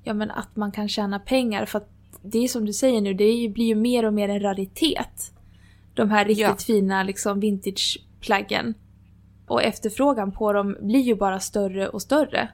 ja, 0.04 0.14
men 0.14 0.32
att 0.32 0.56
man 0.56 0.72
kan 0.72 0.90
tjäna 0.90 1.20
pengar. 1.20 1.66
För 1.66 1.78
att 1.78 1.90
det 2.22 2.44
är 2.44 2.48
som 2.48 2.66
du 2.66 2.74
säger 2.74 3.02
nu, 3.02 3.14
det 3.14 3.50
blir 3.54 3.66
ju 3.66 3.76
mer 3.76 4.06
och 4.06 4.14
mer 4.14 4.30
en 4.30 4.42
raritet. 4.42 5.34
De 5.94 6.10
här 6.10 6.26
riktigt 6.26 6.42
Ja. 6.48 6.56
fina 6.56 7.04
liksom 7.04 7.40
vintageplaggen. 7.40 8.74
Och 9.48 9.64
efterfrågan 9.64 10.32
på 10.32 10.54
dem 10.54 10.78
blir 10.82 11.00
ju 11.00 11.16
bara 11.16 11.40
större 11.40 11.90
och 11.90 12.02
större. 12.02 12.50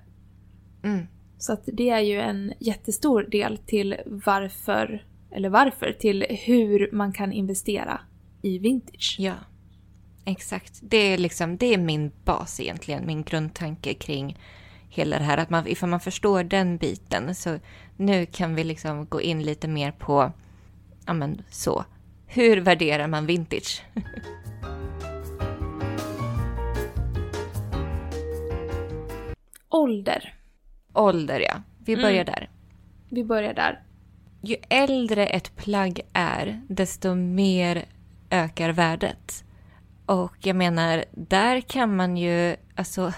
Mm. 0.83 1.07
Så 1.37 1.53
att 1.53 1.63
det 1.65 1.89
är 1.89 1.99
ju 1.99 2.19
en 2.19 2.53
jättestor 2.59 3.23
del 3.23 3.57
till 3.57 3.95
varför, 4.05 5.05
eller 5.31 5.49
varför, 5.49 5.95
till 5.99 6.25
hur 6.29 6.89
man 6.91 7.13
kan 7.13 7.33
investera 7.33 8.01
i 8.41 8.59
vintage. 8.59 9.15
Ja, 9.19 9.33
exakt. 10.27 10.79
Det 10.81 10.97
är, 10.97 11.17
liksom, 11.17 11.57
det 11.57 11.73
är 11.73 11.77
min 11.77 12.11
bas 12.25 12.59
egentligen, 12.59 13.05
min 13.05 13.23
grundtanke 13.23 13.93
kring 13.93 14.37
hela 14.89 15.17
det 15.17 15.23
här. 15.23 15.37
Att 15.37 15.49
man, 15.49 15.67
ifall 15.67 15.89
man 15.89 15.99
förstår 15.99 16.43
den 16.43 16.77
biten 16.77 17.35
så 17.35 17.59
nu 17.95 18.25
kan 18.25 18.55
vi 18.55 18.63
liksom 18.63 19.05
gå 19.05 19.21
in 19.21 19.43
lite 19.43 19.67
mer 19.67 19.91
på, 19.91 20.31
ja 21.05 21.13
men 21.13 21.41
så. 21.49 21.85
Hur 22.25 22.57
värderar 22.57 23.07
man 23.07 23.25
vintage? 23.25 23.83
Ålder. 29.69 30.33
Ålder 30.93 31.39
ja, 31.39 31.61
vi 31.79 31.95
börjar 31.95 32.25
där. 32.25 32.49
Vi 33.09 33.23
börjar 33.23 33.53
där. 33.53 33.83
Ju 34.41 34.55
äldre 34.69 35.27
ett 35.27 35.55
plagg 35.55 36.01
är, 36.13 36.61
desto 36.67 37.15
mer 37.15 37.85
ökar 38.29 38.69
värdet. 38.69 39.43
Och 40.07 40.35
jag 40.39 40.55
menar, 40.55 41.05
där 41.11 41.61
kan 41.61 41.95
man 41.95 42.17
ju, 42.17 42.55
alltså, 42.75 43.13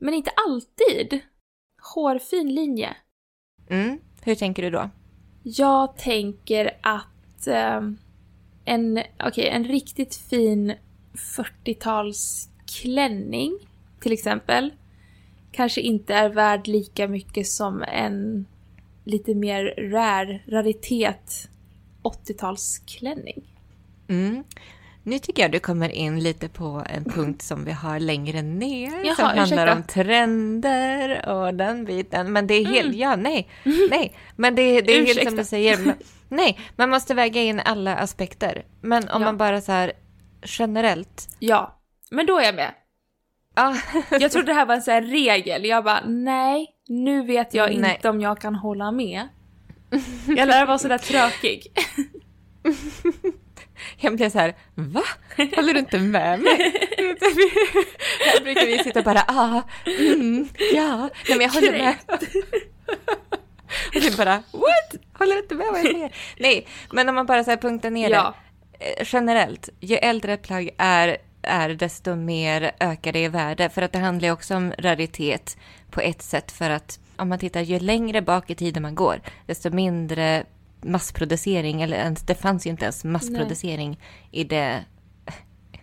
Men 0.00 0.14
inte 0.14 0.30
alltid. 0.46 1.20
Hårfin 1.94 2.54
linje. 2.54 2.96
mm, 3.70 3.98
hur 4.22 4.34
tänker 4.34 4.62
du 4.62 4.70
då? 4.70 4.90
Jag 5.42 5.96
tänker 5.96 6.70
att 6.82 7.46
ehm, 7.46 7.98
en, 8.64 9.02
okej, 9.26 9.48
en 9.48 9.64
riktigt 9.64 10.14
fin 10.14 10.74
40-talsklänning 11.14 13.52
till 14.00 14.12
exempel 14.12 14.72
kanske 15.52 15.80
inte 15.80 16.14
är 16.14 16.28
värd 16.28 16.66
lika 16.66 17.08
mycket 17.08 17.46
som 17.46 17.82
en 17.82 18.46
lite 19.04 19.34
mer 19.34 19.90
rare, 19.90 20.40
raritet 20.48 21.48
80-talsklänning. 22.02 23.42
Mm. 24.08 24.44
Nu 25.04 25.18
tycker 25.18 25.42
jag 25.42 25.52
du 25.52 25.60
kommer 25.60 25.88
in 25.88 26.20
lite 26.20 26.48
på 26.48 26.82
en 26.88 27.04
punkt 27.04 27.42
som 27.42 27.64
vi 27.64 27.72
har 27.72 28.00
längre 28.00 28.42
ner. 28.42 29.04
Jaha, 29.04 29.14
som 29.14 29.24
handlar 29.24 29.42
ursäkta. 29.66 29.72
om 29.72 29.82
trender 29.82 31.28
och 31.28 31.54
den 31.54 31.84
biten. 31.84 32.32
Men 32.32 32.46
det 32.46 32.54
är 32.54 32.64
helt, 32.66 32.94
ja 32.96 33.16
nej, 33.16 33.48
nej. 33.90 34.16
Men 34.36 34.54
det, 34.54 34.80
det 34.80 34.92
är 34.98 35.06
helt 35.06 35.28
som 35.28 35.36
du 35.36 35.44
säger. 35.44 35.78
Men, 35.78 35.94
nej, 36.28 36.58
man 36.76 36.90
måste 36.90 37.14
väga 37.14 37.42
in 37.42 37.60
alla 37.60 37.96
aspekter. 37.96 38.64
Men 38.80 39.02
om 39.02 39.08
Ja. 39.10 39.18
man 39.18 39.36
bara 39.36 39.60
så 39.60 39.72
här 39.72 39.92
generellt. 40.46 41.28
Ja, 41.38 41.82
men 42.10 42.26
då 42.26 42.38
är 42.38 42.44
jag 42.44 42.54
med. 42.54 42.74
Ja, 43.54 43.76
Jag 44.20 44.30
trodde 44.32 44.46
det 44.46 44.54
här 44.54 44.66
var 44.66 44.74
en 44.74 44.82
sån 44.82 44.94
här 44.94 45.02
regel. 45.02 45.64
Jag 45.64 45.84
bara, 45.84 46.00
nej, 46.06 46.66
nu 46.88 47.22
vet 47.26 47.54
jag 47.54 47.76
Nej. 47.80 47.94
inte 47.94 48.08
om 48.08 48.20
jag 48.20 48.40
kan 48.40 48.54
hålla 48.54 48.92
med. 48.92 49.28
Jag 50.26 50.48
lär 50.48 50.66
vara 50.66 50.78
sådär 50.78 50.98
tråkig. 50.98 51.66
jag 54.00 54.16
blev 54.16 54.30
så 54.30 54.38
här, 54.38 54.54
va? 54.74 55.02
Håller 55.36 55.72
du 55.74 55.78
inte 55.78 55.98
med 55.98 56.40
mig? 56.40 56.72
Här 58.24 58.44
brukar 58.44 58.66
vi 58.66 58.78
sitta 58.78 58.98
och 58.98 59.04
bara, 59.04 59.24
ah, 59.28 59.62
mm, 59.86 60.48
ja, 60.74 60.96
nej 61.28 61.38
men 61.38 61.40
jag 61.40 61.48
håller 61.48 61.72
med. 61.72 61.94
Och 63.94 64.00
du 64.00 64.16
bara, 64.16 64.34
what? 64.52 64.94
Håller 65.18 65.34
du 65.34 65.42
inte 65.42 65.54
med 65.54 65.66
vad 65.70 65.78
jag 65.78 65.86
säger? 65.86 66.14
Nej, 66.38 66.66
men 66.92 67.08
om 67.08 67.14
man 67.14 67.26
bara 67.26 67.44
så 67.44 67.50
här 67.50 67.56
punktar 67.58 67.90
ner 67.90 68.10
Ja. 68.10 68.34
det. 68.78 68.84
eh, 69.00 69.06
Generellt, 69.12 69.68
ju 69.80 69.96
äldre 69.96 70.32
ett 70.32 70.42
plagg 70.42 70.70
är, 70.78 71.16
är, 71.42 71.68
desto 71.68 72.14
mer 72.14 72.72
ökar 72.80 73.12
det 73.12 73.18
i 73.24 73.28
värde. 73.28 73.68
För 73.68 73.82
att 73.82 73.92
det 73.92 73.98
handlar 73.98 74.28
ju 74.28 74.32
också 74.32 74.56
om 74.56 74.72
raritet 74.78 75.56
på 75.90 76.00
ett 76.00 76.22
sätt. 76.22 76.52
För 76.52 76.70
att 76.70 76.98
om 77.16 77.28
man 77.28 77.38
tittar, 77.38 77.60
ju 77.60 77.78
längre 77.78 78.22
bak 78.22 78.50
i 78.50 78.54
tiden 78.54 78.82
man 78.82 78.94
går, 78.94 79.20
desto 79.46 79.70
mindre 79.70 80.44
massproducering, 80.84 81.82
eller 81.82 81.96
ens, 81.96 82.22
det 82.22 82.34
fanns 82.34 82.66
ju 82.66 82.70
inte 82.70 82.84
ens 82.84 83.04
massproducering 83.04 84.00
i 84.30 84.44
det, 84.44 84.84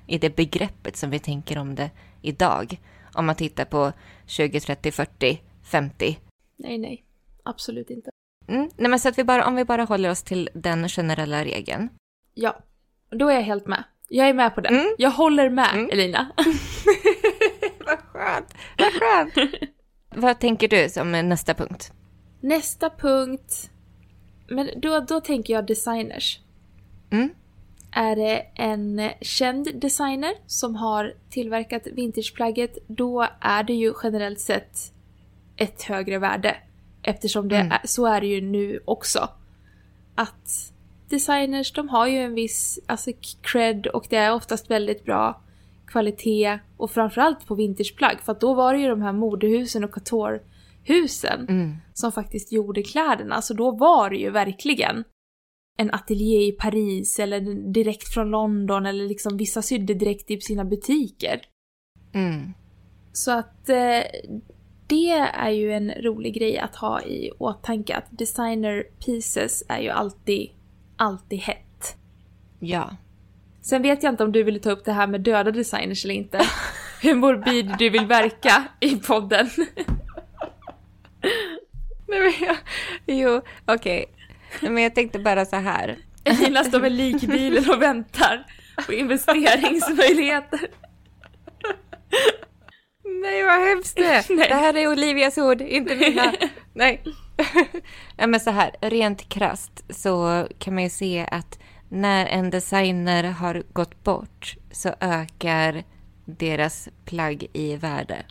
i 0.08 0.18
det 0.18 0.36
begreppet 0.36 0.98
som 0.98 1.10
vi 1.10 1.20
tänker 1.20 1.58
om 1.58 1.76
det 1.76 1.90
idag. 2.22 2.80
Om 3.14 3.26
man 3.26 3.36
tittar 3.36 3.66
på 3.66 3.92
20, 4.26 4.60
30, 4.60 4.92
40, 4.92 5.42
50 5.64 6.20
Nej, 6.58 6.78
nej. 6.78 7.06
Absolut 7.44 7.90
inte. 7.90 8.10
Mm. 8.48 8.70
Nej, 8.78 8.90
men 8.90 9.00
så 9.00 9.10
att 9.10 9.18
vi 9.18 9.24
bara, 9.24 9.46
om 9.46 9.56
vi 9.56 9.66
bara 9.66 9.84
håller 9.84 10.10
oss 10.10 10.24
till 10.24 10.50
den 10.54 10.90
generella 10.90 11.44
regeln. 11.44 11.90
Ja, 12.34 12.58
då 13.10 13.28
är 13.30 13.34
jag 13.36 13.42
helt 13.42 13.68
med. 13.68 13.84
Jag 14.08 14.30
är 14.30 14.34
med 14.34 14.56
på 14.56 14.62
det. 14.62 14.70
Mm. 14.70 14.96
Jag 14.98 15.12
håller 15.12 15.50
med, 15.50 15.70
Mm. 15.74 15.90
Elina. 15.92 16.32
Vad 17.86 18.00
skönt! 18.00 18.54
Vad 18.78 18.94
skönt! 18.94 19.34
Vad 20.16 20.40
tänker 20.40 20.68
du 20.68 20.90
som 20.90 21.12
nästa 21.12 21.54
punkt? 21.54 21.94
Nästa 22.42 22.90
punkt. 22.90 23.72
Men 24.50 24.70
då, 24.76 25.00
då 25.00 25.22
tänker 25.22 25.54
jag 25.54 25.66
designers. 25.68 26.40
Mm. 27.10 27.30
Är 27.92 28.16
det 28.16 28.46
en 28.56 29.10
känd 29.22 29.68
designer 29.76 30.34
som 30.46 30.76
har 30.76 31.14
tillverkat 31.30 31.88
vintageplagget, 31.94 32.78
då 32.88 33.28
är 33.40 33.64
det 33.64 33.74
ju 33.74 33.94
generellt 34.04 34.40
sett 34.40 34.78
ett 35.58 35.84
högre 35.84 36.20
värde. 36.20 36.58
Eftersom 37.02 37.50
det 37.50 37.56
Mm. 37.56 37.72
är, 37.72 37.82
så 37.88 38.06
är 38.06 38.22
det 38.22 38.28
ju 38.28 38.42
nu 38.42 38.80
också. 38.86 39.30
Att 40.16 40.74
designers, 41.10 41.74
de 41.74 41.90
har 41.90 42.08
ju 42.08 42.18
en 42.18 42.34
viss 42.34 42.80
alltså, 42.86 43.12
cred 43.42 43.88
och 43.88 44.06
det 44.10 44.16
är 44.16 44.34
oftast 44.34 44.72
väldigt 44.72 45.06
bra 45.06 45.42
kvalitet 45.88 46.60
och 46.78 46.92
framförallt 46.92 47.46
på 47.46 47.56
vintageplagg 47.56 48.20
för 48.22 48.32
att 48.32 48.40
då 48.40 48.54
var 48.54 48.74
det 48.74 48.80
ju 48.80 48.88
de 48.88 49.02
här 49.02 49.12
modehusen 49.12 49.84
och 49.84 49.92
couturehusen 50.86 51.46
Mm. 51.50 51.76
som 51.94 52.12
faktiskt 52.12 52.52
gjorde 52.52 52.84
kläderna 52.84 53.42
så 53.42 53.54
då 53.54 53.72
var 53.72 54.10
det 54.10 54.18
ju 54.18 54.30
verkligen 54.30 55.04
en 55.78 55.92
ateljé 55.94 56.48
i 56.48 56.52
Paris 56.52 57.20
eller 57.20 57.72
direkt 57.74 58.14
från 58.14 58.30
London 58.30 58.86
eller 58.86 59.08
liksom 59.08 59.38
vissa 59.38 59.62
sydde 59.62 59.94
direkt 59.94 60.32
i 60.32 60.42
sina 60.42 60.66
butiker. 60.66 61.42
Mm. 62.14 62.54
Så 63.14 63.32
att 63.32 63.70
eh, 63.70 64.02
det 64.88 65.12
är 65.34 65.50
ju 65.50 65.74
en 65.74 65.92
rolig 65.92 66.34
grej 66.36 66.58
att 66.60 66.76
ha 66.76 67.02
i 67.02 67.32
åtanke 67.40 67.96
att 67.96 68.08
designer 68.18 68.84
pieces 69.06 69.64
är 69.70 69.80
ju 69.82 69.90
alltid, 69.90 70.50
alltid 70.98 71.40
hett. 71.40 71.96
Ja. 72.60 72.96
Sen 73.62 73.82
vet 73.82 74.04
jag 74.04 74.14
inte 74.14 74.24
om 74.24 74.32
du 74.32 74.44
vill 74.44 74.62
ta 74.62 74.72
upp 74.72 74.86
det 74.86 74.92
här 74.92 75.08
med 75.08 75.22
döda 75.22 75.52
designers 75.52 76.06
eller 76.06 76.14
inte. 76.16 76.42
Hur 77.02 77.16
morbid 77.16 77.76
du 77.80 77.90
vill 77.90 78.06
verka 78.06 78.64
i 78.80 78.96
podden. 78.96 79.50
Nej, 82.08 82.20
men 82.20 82.34
jag, 82.48 82.58
jo, 83.06 83.42
okej. 83.66 84.06
Okay. 84.58 84.70
Men 84.70 84.84
jag 84.84 84.96
tänkte 84.96 85.20
bara 85.20 85.46
så 85.46 85.56
här. 85.56 85.98
Elina 86.24 86.64
står 86.64 86.80
med 86.80 86.92
likbilen 86.92 87.70
och 87.70 87.82
väntar 87.82 88.46
på 88.86 88.94
investeringsmöjligheter. 88.94 90.60
Nej 93.04 93.44
vad 93.44 93.68
hemskt 93.68 93.96
det. 93.96 94.26
Det 94.28 94.56
här 94.56 94.78
är 94.78 94.88
Olivias 94.88 95.38
ord, 95.38 95.62
inte 95.62 95.96
mina. 95.96 96.34
Nej. 96.74 97.04
ja, 98.18 98.28
men 98.28 98.40
så 98.40 98.52
här, 98.52 98.76
rent 98.82 99.30
krast 99.30 99.84
så 99.90 100.48
kan 100.60 100.74
man 100.74 100.84
ju 100.84 100.90
se 100.90 101.28
att 101.32 101.60
när 101.90 102.26
en 102.26 102.50
designer 102.50 103.24
har 103.24 103.64
gått 103.74 104.04
bort 104.04 104.56
så 104.72 104.90
ökar 105.00 105.84
deras 106.26 106.90
plagg 107.06 107.48
i 107.54 107.76
värde. 107.76 108.26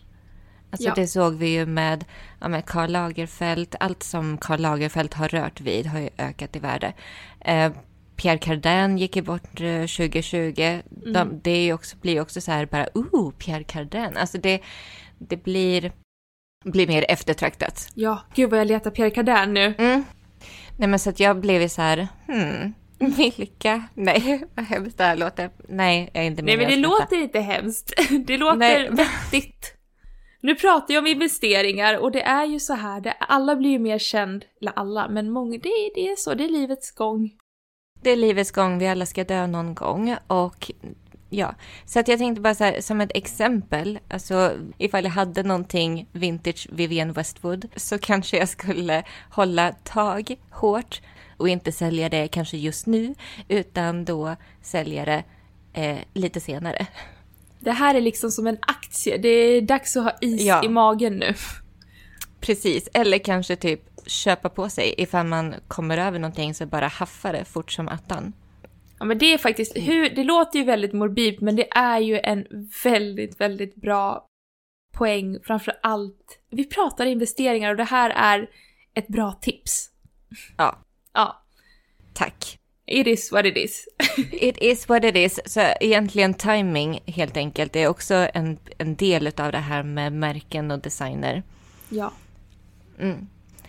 Alltså 0.71 0.87
ja. 0.87 0.93
det 0.95 1.07
såg 1.07 1.33
vi 1.33 1.47
ju 1.47 1.65
med, 1.65 2.05
ja, 2.39 2.47
med 2.47 2.65
Karl 2.65 2.91
Lagerfeld. 2.91 3.75
Allt 3.79 4.03
som 4.03 4.37
Karl 4.37 4.59
Lagerfeld 4.59 5.13
har 5.13 5.29
rört 5.29 5.61
vid 5.61 5.85
har 5.85 5.99
ju 5.99 6.09
ökat 6.17 6.55
i 6.55 6.59
värde. 6.59 6.93
Eh, 7.39 7.71
Pierre 8.15 8.37
Cardin 8.37 8.97
gick 8.97 9.15
ju 9.15 9.21
bort 9.21 9.57
2020. 9.57 10.53
Eh, 10.57 10.69
mm. 10.69 11.13
De, 11.13 11.39
det 11.43 11.51
är 11.51 11.73
också, 11.73 11.97
blir 11.97 12.21
också 12.21 12.41
så 12.41 12.51
här 12.51 12.65
bara, 12.65 12.87
oh, 12.93 13.31
Pierre 13.31 13.63
Cardin. 13.63 14.17
Alltså 14.17 14.37
det, 14.37 14.61
det 15.17 15.43
blir, 15.43 15.91
blir 16.65 16.87
mer 16.87 17.05
eftertraktat. 17.09 17.89
Ja, 17.93 18.21
gud 18.35 18.49
vad 18.49 18.59
jag 18.59 18.67
letar 18.67 18.91
Pierre 18.91 19.09
Cardin 19.09 19.53
nu. 19.53 19.75
Mm. 19.77 20.03
Nej 20.77 20.87
men 20.87 20.99
så 20.99 21.09
att 21.09 21.19
jag 21.19 21.39
blev 21.39 21.61
ju 21.61 21.69
så 21.69 21.81
här, 21.81 22.07
hmm, 22.27 22.73
vilka? 23.37 23.87
Nej, 23.93 24.43
vad 24.55 24.65
hemskt 24.65 24.97
det 24.97 25.03
här 25.03 25.15
låter. 25.15 25.49
Nej, 25.67 26.09
jag 26.13 26.23
är 26.23 26.27
inte 26.27 26.43
med 26.43 26.57
Nej 26.57 26.67
men 26.67 26.81
det 26.81 26.87
låter 26.87 27.15
inte 27.15 27.39
hemskt. 27.39 27.93
Det 28.27 28.37
låter 28.37 28.57
Nej. 28.57 28.89
vettigt. 28.91 29.78
Nu 30.41 30.55
pratar 30.55 30.93
jag 30.93 31.01
om 31.01 31.07
investeringar 31.07 31.97
och 31.97 32.11
det 32.11 32.21
är 32.21 32.45
ju 32.45 32.59
så 32.59 32.73
här, 32.73 33.01
det, 33.01 33.11
alla 33.11 33.55
blir 33.55 33.69
ju 33.69 33.79
mer 33.79 33.99
känd, 33.99 34.45
eller 34.61 34.73
alla, 34.75 35.07
men 35.07 35.29
många, 35.29 35.57
det, 35.57 35.91
det 35.95 36.09
är 36.09 36.15
så, 36.15 36.33
det 36.33 36.43
är 36.43 36.49
livets 36.49 36.91
gång. 36.91 37.31
Det 38.01 38.09
är 38.11 38.15
livets 38.15 38.51
gång, 38.51 38.79
vi 38.79 38.87
alla 38.87 39.05
ska 39.05 39.23
dö 39.23 39.47
någon 39.47 39.75
gång 39.75 40.15
och 40.27 40.71
ja, 41.29 41.55
så 41.85 41.99
att 41.99 42.07
jag 42.07 42.19
tänkte 42.19 42.41
bara 42.41 42.55
så 42.55 42.63
här, 42.63 42.81
som 42.81 43.01
ett 43.01 43.11
exempel, 43.13 43.99
alltså 44.09 44.51
ifall 44.77 45.03
jag 45.03 45.11
hade 45.11 45.43
någonting 45.43 46.07
vintage 46.11 46.67
Vivienne 46.71 47.13
Westwood 47.13 47.67
så 47.75 47.97
kanske 47.97 48.37
jag 48.37 48.49
skulle 48.49 49.03
hålla 49.31 49.71
tag 49.71 50.35
hårt 50.51 51.01
och 51.37 51.49
inte 51.49 51.71
sälja 51.71 52.09
det 52.09 52.27
kanske 52.27 52.57
just 52.57 52.85
nu 52.85 53.15
utan 53.47 54.05
då 54.05 54.35
sälja 54.61 55.05
det 55.05 55.23
eh, 55.73 55.97
lite 56.13 56.39
senare. 56.39 56.87
Det 57.59 57.71
här 57.71 57.95
är 57.95 58.01
liksom 58.01 58.31
som 58.31 58.47
en 58.47 58.57
aktie, 58.61 59.17
det 59.17 59.29
är 59.29 59.61
dags 59.61 59.97
att 59.97 60.03
ha 60.03 60.17
is 60.21 60.41
ja. 60.41 60.63
i 60.63 60.69
magen 60.69 61.13
nu. 61.13 61.33
Precis, 62.39 62.89
eller 62.93 63.17
kanske 63.17 63.55
typ 63.55 63.81
köpa 64.05 64.49
på 64.49 64.69
sig 64.69 64.95
ifall 64.97 65.25
man 65.25 65.55
kommer 65.67 65.97
över 65.97 66.19
någonting 66.19 66.53
så 66.53 66.65
bara 66.65 66.87
haffa 66.87 67.31
det 67.31 67.45
fort 67.45 67.71
som 67.71 67.87
attan. 67.87 68.33
Ja 68.99 69.05
men 69.05 69.17
det 69.17 69.33
är 69.33 69.37
faktiskt, 69.37 69.77
hur, 69.77 70.09
det 70.09 70.23
låter 70.23 70.59
ju 70.59 70.65
väldigt 70.65 70.93
morbid 70.93 71.41
men 71.41 71.55
det 71.55 71.67
är 71.71 71.99
ju 71.99 72.19
en 72.19 72.45
väldigt, 72.83 73.41
väldigt 73.41 73.75
bra 73.75 74.25
poäng 74.97 75.39
framför 75.43 75.73
allt. 75.83 76.39
Vi 76.49 76.65
pratar 76.65 77.05
investeringar 77.05 77.71
och 77.71 77.77
det 77.77 77.83
här 77.83 78.09
är 78.09 78.49
ett 78.93 79.07
bra 79.07 79.31
tips. 79.41 79.89
Ja. 80.57 80.79
Ja. 81.13 81.43
Tack. 82.13 82.58
It 82.91 83.07
is 83.07 83.31
what 83.31 83.45
it 83.45 83.57
is. 83.57 83.87
it 84.31 84.57
is 84.61 84.89
what 84.89 85.03
it 85.03 85.15
is. 85.15 85.39
Så 85.45 85.61
egentligen 85.79 86.33
timing 86.33 86.99
helt 87.05 87.37
enkelt 87.37 87.75
är 87.75 87.87
också 87.87 88.27
en, 88.33 88.57
en 88.77 88.95
del 88.95 89.27
av 89.37 89.51
det 89.51 89.57
här 89.57 89.83
med 89.83 90.13
märken 90.13 90.71
och 90.71 90.79
designer. 90.79 91.43
Ja. 91.89 92.11
Mm. 92.99 93.27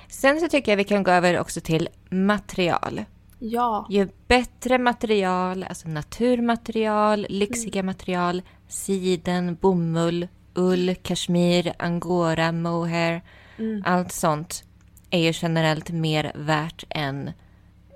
Sen 0.08 0.40
så 0.40 0.48
tycker 0.48 0.72
jag 0.72 0.76
vi 0.76 0.84
kan 0.84 1.02
gå 1.02 1.10
över 1.10 1.38
också 1.38 1.60
till 1.60 1.88
material. 2.10 3.04
Ja. 3.38 3.86
Ju 3.90 4.08
bättre 4.26 4.78
material, 4.78 5.62
alltså 5.68 5.88
naturmaterial, 5.88 7.26
lyxiga 7.30 7.80
mm. 7.80 7.86
material, 7.86 8.42
siden, 8.68 9.54
bomull, 9.60 10.28
ull, 10.54 10.94
kashmir, 11.02 11.72
angora, 11.78 12.52
mohair, 12.52 13.22
mm. 13.58 13.82
allt 13.86 14.12
sånt 14.12 14.64
är 15.10 15.18
ju 15.18 15.32
generellt 15.34 15.90
mer 15.90 16.32
värt 16.34 16.84
än 16.90 17.30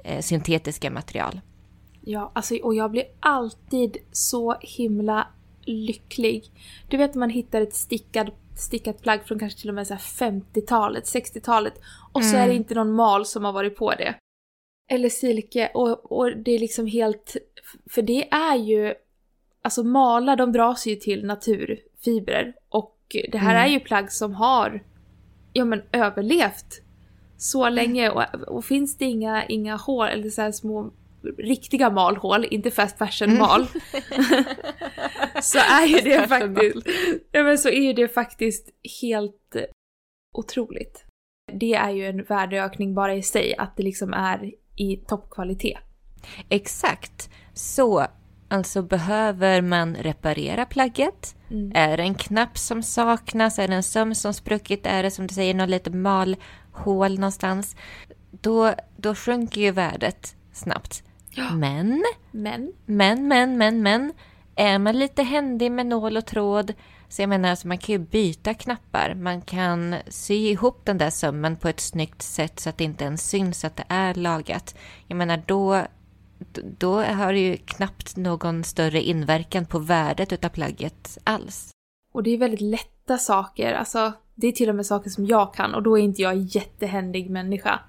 eh, 0.05 0.21
syntetiska 0.21 0.91
material. 0.91 1.41
Ja, 2.01 2.33
alltså, 2.35 2.57
och 2.57 2.75
jag 2.75 2.91
blir 2.91 3.05
alltid 3.21 3.97
så 4.13 4.57
himla 4.61 5.27
lycklig. 5.61 6.45
Du 6.89 6.97
vet 6.97 7.15
när 7.15 7.21
man 7.21 7.31
hittar 7.31 7.61
ett 7.61 7.75
stickad, 7.75 8.31
stickat 8.57 9.03
plagg 9.03 9.25
från 9.25 9.39
kanske 9.39 9.61
till 9.61 9.69
och 9.69 9.75
med 9.75 9.87
50-talet, 9.87 11.05
60-talet 11.05 11.75
och 12.13 12.21
mm. 12.21 12.31
så 12.33 12.37
är 12.37 12.41
det 12.41 12.45
mm. 12.53 12.57
inte 12.57 12.75
någon 12.75 12.93
mal 12.93 13.27
som 13.27 13.45
har 13.45 13.53
varit 13.53 13.77
på 13.77 13.91
det. 13.91 14.15
Eller 14.91 15.09
silke 15.09 15.71
och, 15.75 16.13
och 16.13 16.37
det 16.37 16.51
är 16.51 16.59
liksom 16.59 16.87
helt... 16.87 17.37
För 17.91 18.03
det 18.03 18.33
är 18.33 18.57
ju... 18.57 18.95
Alltså 19.63 19.83
malar 19.83 20.37
de 20.37 20.53
dras 20.53 20.87
ju 20.87 20.97
till 20.97 21.27
naturfibrer 21.27 22.55
och 22.69 22.99
det 23.33 23.39
här 23.39 23.55
mm. 23.55 23.65
är 23.65 23.69
ju 23.69 23.81
plagg 23.81 24.13
som 24.13 24.35
har 24.35 24.83
ja 25.53 25.65
men 25.65 25.83
överlevt 25.93 26.83
så 27.45 27.69
länge 27.69 28.11
och, 28.11 28.23
och 28.49 28.65
finns 28.65 28.99
det 28.99 29.05
inga, 29.05 29.47
inga 29.47 29.77
hål 29.77 30.09
eller 30.09 30.31
så 30.31 30.53
små 30.53 30.93
riktiga 31.39 31.91
malhål, 31.91 32.47
inte 32.51 32.71
fast 32.71 32.99
fashion 32.99 33.39
mal. 33.39 33.61
Mm. 33.61 34.45
så 35.43 35.59
är 35.59 35.87
ju 35.87 36.01
det 36.01 36.29
faktiskt, 36.29 36.87
ja, 37.33 37.43
men 37.43 37.59
så 37.59 37.69
är 37.69 37.83
ju 37.83 37.93
det 37.93 38.09
faktiskt 38.09 38.71
helt 39.03 39.57
otroligt. 40.39 41.05
Det 41.53 41.75
är 41.75 41.91
ju 41.91 42.07
en 42.07 42.23
värdeökning 42.23 42.95
bara 42.95 43.15
i 43.15 43.23
sig, 43.23 43.55
att 43.59 43.77
det 43.77 43.83
liksom 43.83 44.13
är 44.13 44.53
i 44.77 44.97
toppkvalitet. 44.97 45.79
Exakt. 46.49 47.31
Så 47.55 48.07
alltså 48.49 48.83
behöver 48.83 49.61
man 49.61 49.97
reparera 49.97 50.67
plagget? 50.67 51.37
Mm. 51.51 51.73
Är 51.75 51.97
det 51.97 52.03
en 52.03 52.15
knapp 52.15 52.59
som 52.59 52.83
saknas? 52.83 53.59
Är 53.59 53.69
det 53.69 53.75
en 53.75 53.83
söm 53.83 54.15
som 54.15 54.35
spruckit? 54.35 54.87
Är 54.87 55.03
det 55.03 55.11
som 55.11 55.27
du 55.27 55.35
säger 55.35 55.55
något 55.55 55.69
litet 55.69 55.95
malhål 56.75 57.19
någonstans? 57.19 57.77
Då, 58.31 58.75
då 58.97 59.15
sjunker 59.15 59.61
ju 59.61 59.71
värdet 59.71 60.37
snabbt. 60.53 61.03
Ja. 61.31 61.51
Men, 61.55 62.05
men, 62.31 62.73
men, 62.87 63.29
men, 63.29 63.59
men, 63.59 63.83
men, 63.83 64.13
är 64.57 64.79
man 64.79 64.99
lite 64.99 65.23
händig 65.23 65.73
med 65.73 65.87
nål 65.87 66.17
och 66.17 66.27
tråd 66.27 66.73
så 67.09 67.23
jag 67.23 67.29
menar, 67.29 67.51
alltså 67.51 67.69
man 67.69 67.79
kan 67.79 67.93
ju 67.93 67.99
byta 67.99 68.55
knappar. 68.55 69.15
Man 69.15 69.41
kan 69.41 69.95
sy 70.09 70.35
ihop 70.35 70.81
den 70.85 70.99
där 70.99 71.11
sömmen 71.11 71.57
på 71.57 71.69
ett 71.69 71.81
snyggt 71.81 72.23
sätt 72.23 72.61
så 72.61 72.69
att 72.69 72.79
det 72.79 72.85
inte 72.85 73.05
ens 73.05 73.29
syns 73.29 73.65
att 73.65 73.77
det 73.77 73.85
är 73.89 74.15
lagat. 74.15 74.75
Jag 75.07 75.17
menar, 75.17 75.43
då, 75.47 75.87
då 76.79 77.03
har 77.03 77.33
det 77.33 77.39
ju 77.39 77.57
knappt 77.57 78.17
någon 78.17 78.65
större 78.65 79.03
inverkan 79.03 79.67
på 79.67 79.79
värdet 79.79 80.33
utav 80.33 80.49
plagget 80.49 81.19
alls. 81.25 81.71
Och 82.13 82.23
det 82.23 82.31
är 82.31 82.39
väldigt 82.39 82.61
lätta 82.61 83.19
saker. 83.19 83.73
Alltså, 83.73 84.13
det 84.35 84.47
är 84.47 84.53
till 84.53 84.69
och 84.69 84.75
med 84.75 84.87
saker 84.87 85.11
som 85.11 85.27
jag 85.27 85.55
kan 85.55 85.75
och 85.75 85.83
då 85.83 85.99
är 85.99 86.03
inte 86.03 86.23
jag 86.23 86.33
en 86.33 86.47
jättehändig 86.47 87.31
människa. 87.31 87.81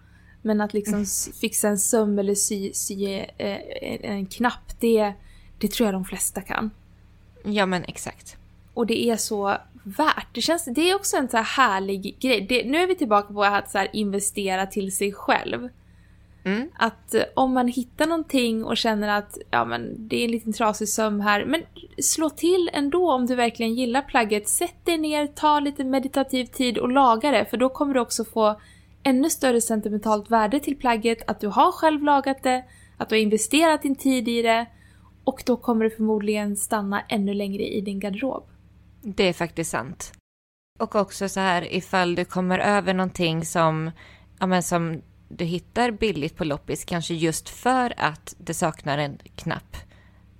Men 0.42 0.62
att 0.62 0.74
liksom 0.74 0.94
mm. 0.94 1.06
fixa 1.42 1.68
en 1.68 1.78
söm 1.78 2.20
eller 2.20 2.36
sy, 2.36 2.74
sy 2.74 3.06
eh, 3.38 3.58
en 4.02 4.26
knapp, 4.26 4.80
det, 4.80 5.14
det 5.60 5.72
tror 5.72 5.88
jag 5.88 5.94
de 5.94 6.06
flesta 6.06 6.42
kan. 6.42 6.72
Ja 7.44 7.66
men 7.66 7.84
exakt. 7.84 8.38
Och 8.74 8.88
det 8.88 9.10
är 9.10 9.18
så 9.18 9.58
värt. 9.84 10.28
Det, 10.32 10.42
känns, 10.42 10.66
det 10.66 10.90
är 10.90 10.96
också 10.96 11.18
en 11.18 11.30
så 11.30 11.38
här 11.38 11.44
härlig 11.44 12.18
grej. 12.20 12.46
Det, 12.50 12.64
nu 12.66 12.78
är 12.78 12.88
vi 12.88 12.96
tillbaka 12.96 13.34
på 13.34 13.44
att 13.44 13.72
så 13.72 13.86
investera 13.94 14.66
till 14.66 14.96
sig 14.96 15.14
själv. 15.14 15.70
Mm. 16.46 16.70
Att 16.76 17.14
eh, 17.14 17.24
om 17.34 17.54
man 17.54 17.68
hittar 17.68 18.08
någonting 18.08 18.64
och 18.64 18.78
känner 18.78 19.08
att 19.08 19.38
ja, 19.52 19.66
men 19.66 20.08
det 20.08 20.16
är 20.16 20.26
en 20.26 20.32
liten 20.32 20.54
trasig 20.54 20.90
söm 20.90 21.20
här, 21.20 21.46
men 21.46 21.62
slå 22.04 22.30
till 22.30 22.70
ändå 22.74 23.12
om 23.12 23.26
du 23.26 23.36
verkligen 23.36 23.74
gillar 23.74 24.02
plagget. 24.02 24.50
Sätt 24.50 24.86
dig 24.86 24.98
ner, 24.98 25.28
ta 25.28 25.60
lite 25.60 25.84
meditativ 25.84 26.46
tid 26.46 26.78
och 26.78 26.92
laga 26.92 27.32
det, 27.32 27.46
för 27.46 27.58
då 27.58 27.70
kommer 27.70 27.94
du 27.94 28.00
också 28.00 28.26
få 28.26 28.60
ännu 29.04 29.30
större 29.30 29.62
sentimentalt 29.62 30.32
värde 30.32 30.60
till 30.60 30.78
plagget, 30.78 31.18
att 31.28 31.40
du 31.40 31.48
har 31.48 31.72
själv 31.72 32.04
lagat 32.04 32.44
det, 32.44 32.64
att 32.98 33.10
du 33.10 33.16
har 33.16 33.22
investerat 33.22 33.82
din 33.82 33.96
tid 33.96 34.28
i 34.28 34.42
det 34.42 34.66
och 35.24 35.44
då 35.46 35.58
kommer 35.58 35.86
det 35.86 35.92
förmodligen 35.92 36.56
stanna 36.56 37.02
ännu 37.02 37.34
längre 37.34 37.64
i 37.64 37.82
din 37.82 38.00
garderob. 38.00 38.44
Det 39.02 39.24
är 39.30 39.34
faktiskt 39.34 39.72
sant. 39.72 40.14
Och 40.80 40.96
också 40.96 41.30
så 41.30 41.40
här 41.40 41.74
ifall 41.74 42.16
du 42.16 42.26
kommer 42.26 42.60
över 42.60 42.94
någonting 42.94 43.46
som, 43.46 43.92
ja 44.40 44.46
men 44.46 44.64
som 44.64 45.02
du 45.28 45.46
hittar 45.46 45.92
billigt 45.92 46.36
på 46.36 46.44
loppis, 46.44 46.86
kanske 46.86 47.14
just 47.14 47.50
för 47.50 47.94
att 47.98 48.36
det 48.38 48.54
saknar 48.54 48.98
en 48.98 49.18
knapp. 49.36 49.78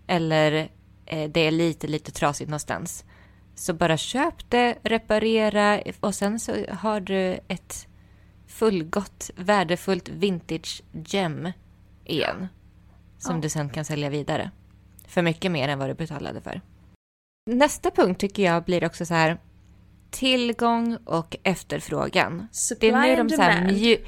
Eller 0.08 0.70
eh, 1.06 1.30
det 1.30 1.40
är 1.48 1.52
lite, 1.52 1.88
lite 1.88 2.12
trasigt 2.12 2.50
någonstans. 2.50 3.06
Så 3.56 3.74
bara 3.74 3.98
köp 3.98 4.50
det, 4.50 4.78
reparera 4.84 5.82
och 6.00 6.16
sen 6.16 6.40
så 6.40 6.56
har 6.70 7.00
du 7.00 7.40
ett 7.48 7.88
fullgott, 8.48 9.30
värdefullt 9.36 10.10
vintage 10.10 10.82
gem 10.92 11.52
igen. 12.06 12.48
Som 13.18 13.36
Ja. 13.36 13.42
du 13.42 13.50
sen 13.50 13.70
kan 13.70 13.86
sälja 13.86 14.10
vidare. 14.10 14.52
För 15.08 15.22
mycket 15.22 15.52
mer 15.52 15.68
än 15.68 15.80
vad 15.80 15.90
du 15.90 15.94
betalade 15.94 16.42
för. 16.42 16.62
Nästa 17.50 17.92
punkt 17.92 18.20
tycker 18.20 18.44
jag 18.44 18.64
blir 18.64 18.86
också 18.86 19.06
så 19.06 19.14
här. 19.14 19.38
Tillgång 20.12 20.98
och 21.06 21.36
efterfrågan. 21.44 22.48
Supply 22.52 22.92
Det 22.92 22.98
är 22.98 23.18
nu 23.24 23.30
de 23.30 23.36
så 23.36 23.42
här 23.42 23.68
mju- 23.68 24.06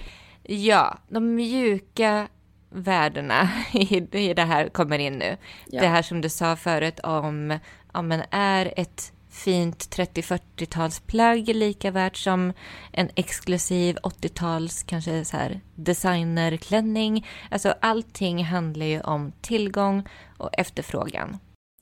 Ja, 0.48 0.98
de 1.08 1.36
mjuka 1.36 2.28
värdena 2.70 3.50
i, 3.74 4.34
det 4.34 4.44
här 4.44 4.70
kommer 4.70 5.00
in 5.00 5.14
nu. 5.14 5.38
Ja. 5.66 5.82
Det 5.82 5.88
här 5.88 6.02
som 6.02 6.22
du 6.22 6.30
sa 6.30 6.56
förut 6.56 7.00
om, 7.00 7.60
om 7.92 8.08
men 8.08 8.24
är 8.32 8.74
ett 8.78 9.14
fint 9.30 9.78
30-40-talsplagg 9.78 11.54
lika 11.54 11.92
värt 11.92 12.18
som 12.18 12.54
en 12.92 13.10
exklusiv 13.16 13.96
80-tals 13.96 14.84
kanske 14.84 15.26
så 15.26 15.38
här 15.38 15.62
designerklänning. 15.76 17.28
Alltså 17.52 17.74
allting 17.82 18.44
handlar 18.44 18.86
ju 18.86 19.02
om 19.02 19.32
tillgång 19.42 20.08
och 20.38 20.50
efterfrågan. 20.54 21.38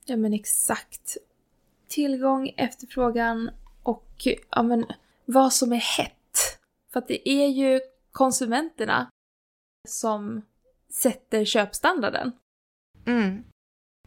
Ja 0.05 0.17
men 0.17 0.33
exakt. 0.33 1.17
Tillgång, 1.87 2.53
efterfrågan 2.57 3.49
och 3.83 4.27
ja, 4.51 4.63
men, 4.63 4.85
vad 5.25 5.53
som 5.53 5.73
är 5.73 5.97
hett. 5.97 6.59
För 6.93 6.99
att 6.99 7.07
det 7.07 7.29
är 7.29 7.47
ju 7.47 7.81
konsumenterna 8.15 9.09
som 9.87 10.41
sätter 11.01 11.45
köpstandarden. 11.45 12.31
Mm. 13.05 13.43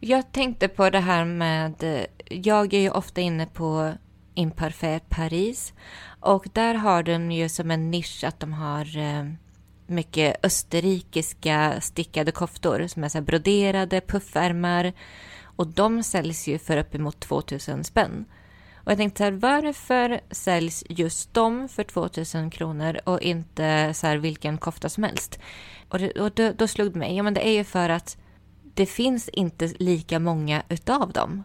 Jag 0.01 0.31
tänkte 0.31 0.67
på 0.67 0.89
det 0.89 0.99
här 0.99 1.25
med, 1.25 2.07
jag 2.29 2.73
är 2.73 2.79
ju 2.79 2.89
ofta 2.89 3.21
inne 3.21 3.45
på 3.45 3.93
Imparfait 4.35 5.09
Paris 5.09 5.73
och 6.19 6.47
där 6.53 6.75
har 6.75 7.03
de 7.03 7.31
ju 7.31 7.49
som 7.49 7.71
en 7.71 7.91
nisch 7.91 8.23
att 8.23 8.39
de 8.39 8.53
har 8.53 8.97
eh, 8.97 9.25
mycket 9.87 10.45
österrikiska 10.45 11.81
stickade 11.81 12.31
koftor 12.31 12.87
som 12.87 13.03
är 13.03 13.09
så 13.09 13.17
här 13.17 13.25
broderade, 13.25 14.01
puffärmar 14.01 14.93
och 15.43 15.67
de 15.67 16.03
säljs 16.03 16.47
ju 16.47 16.59
för 16.59 16.77
uppemot 16.77 17.19
2000 17.19 17.83
spänn. 17.83 18.25
Och 18.89 18.93
jag 18.93 18.97
tänkte 18.97 19.17
så 19.17 19.23
här, 19.23 19.31
varför 19.31 20.21
säljs 20.31 20.83
just 20.89 21.33
de 21.33 21.69
för 21.69 21.83
2000 21.83 22.49
kronor 22.49 22.99
och 23.03 23.21
inte 23.21 23.93
så 23.93 24.07
här 24.07 24.17
vilken 24.17 24.57
kofta 24.57 24.89
som 24.89 25.03
helst? 25.03 25.39
Och, 25.89 25.99
det, 25.99 26.11
och 26.11 26.31
då, 26.31 26.51
då 26.51 26.67
slog 26.67 26.93
det 26.93 26.99
mig, 26.99 27.15
ja 27.15 27.23
men 27.23 27.33
det 27.33 27.47
är 27.47 27.51
ju 27.51 27.63
för 27.63 27.89
att 27.89 28.17
det 28.73 28.85
finns 28.85 29.29
inte 29.29 29.73
lika 29.79 30.19
många 30.19 30.63
utav 30.69 31.11
dem. 31.11 31.43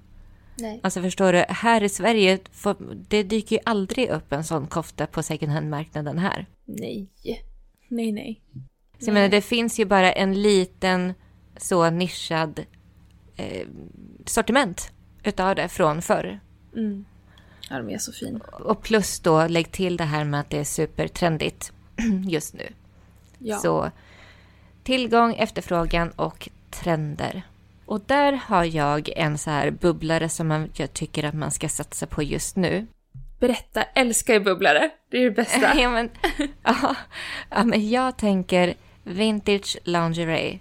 Nej. 0.59 0.81
Alltså 0.83 1.03
förstår 1.03 1.33
du, 1.33 1.45
här 1.49 1.83
i 1.83 1.89
Sverige, 1.89 2.39
det 3.09 3.23
dyker 3.23 3.57
ju 3.57 3.63
aldrig 3.65 4.09
upp 4.09 4.33
en 4.33 4.45
sån 4.45 4.67
kofta 4.67 5.07
på 5.07 5.23
second 5.23 5.53
hand-marknaden 5.53 6.19
här. 6.19 6.47
Nej. 6.65 7.11
Nej, 7.89 8.13
nej. 8.13 8.43
Så 8.99 9.09
jag 9.09 9.15
menar, 9.15 9.29
det 9.29 9.43
finns 9.43 9.79
ju 9.79 9.85
bara 9.85 10.13
en 10.13 10.43
liten 10.43 11.15
så 11.57 11.91
nischad 11.91 12.65
eh, 13.37 13.67
sortiment 14.27 14.93
utav 15.25 15.55
det 15.55 15.69
från 15.69 16.03
förr. 16.03 16.41
Mm. 16.77 17.05
Ja, 17.71 17.77
de 17.79 17.91
är 17.91 17.99
så 17.99 18.13
fin. 18.13 18.41
Och 18.53 18.83
plus 18.83 19.21
då, 19.21 19.47
lägg 19.47 19.73
till 19.73 19.97
det 19.97 20.05
här 20.05 20.25
med 20.25 20.41
att 20.41 20.51
det 20.51 20.59
är 20.59 20.65
supertrendigt 20.65 21.73
just 22.27 22.55
nu. 22.55 22.69
Ja. 23.39 23.59
Så 23.59 23.91
tillgång, 24.83 25.35
efterfrågan 25.35 26.11
och 26.11 26.49
trender. 26.71 27.43
Och 27.87 28.01
där 28.01 28.33
har 28.33 28.65
jag 28.65 29.09
en 29.17 29.39
så 29.39 29.51
här 29.51 29.71
bubblare 29.71 30.29
som 30.29 30.49
man, 30.49 30.71
jag 30.75 30.93
tycker 30.93 31.25
att 31.25 31.35
man 31.35 31.51
ska 31.51 31.69
satsa 31.69 32.07
på 32.07 32.23
just 32.23 32.57
nu. 32.57 32.87
Berätta, 33.41 33.83
älskar 33.83 34.35
ju 34.35 34.41
bubblare. 34.41 34.91
Det 35.11 35.19
är 35.19 35.25
det 35.25 35.31
bästa. 35.31 35.75
ja, 35.81 35.91
men, 35.91 36.11
ja, 36.63 36.97
ja, 37.51 37.65
men 37.65 37.91
jag 37.91 38.17
tänker 38.17 38.75
vintage 39.03 39.77
lingerie. 39.85 40.59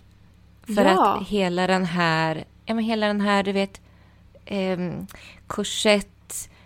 För 0.65 0.85
Ja. 0.85 1.13
att 1.17 1.27
hela 1.27 1.67
den 1.67 1.85
här, 1.85 2.43
ja 2.65 2.73
men 2.73 2.83
hela 2.83 3.07
den 3.07 3.21
här, 3.21 3.43
du 3.43 3.51
vet, 3.51 3.81
um, 4.51 5.07
korsett, 5.47 6.12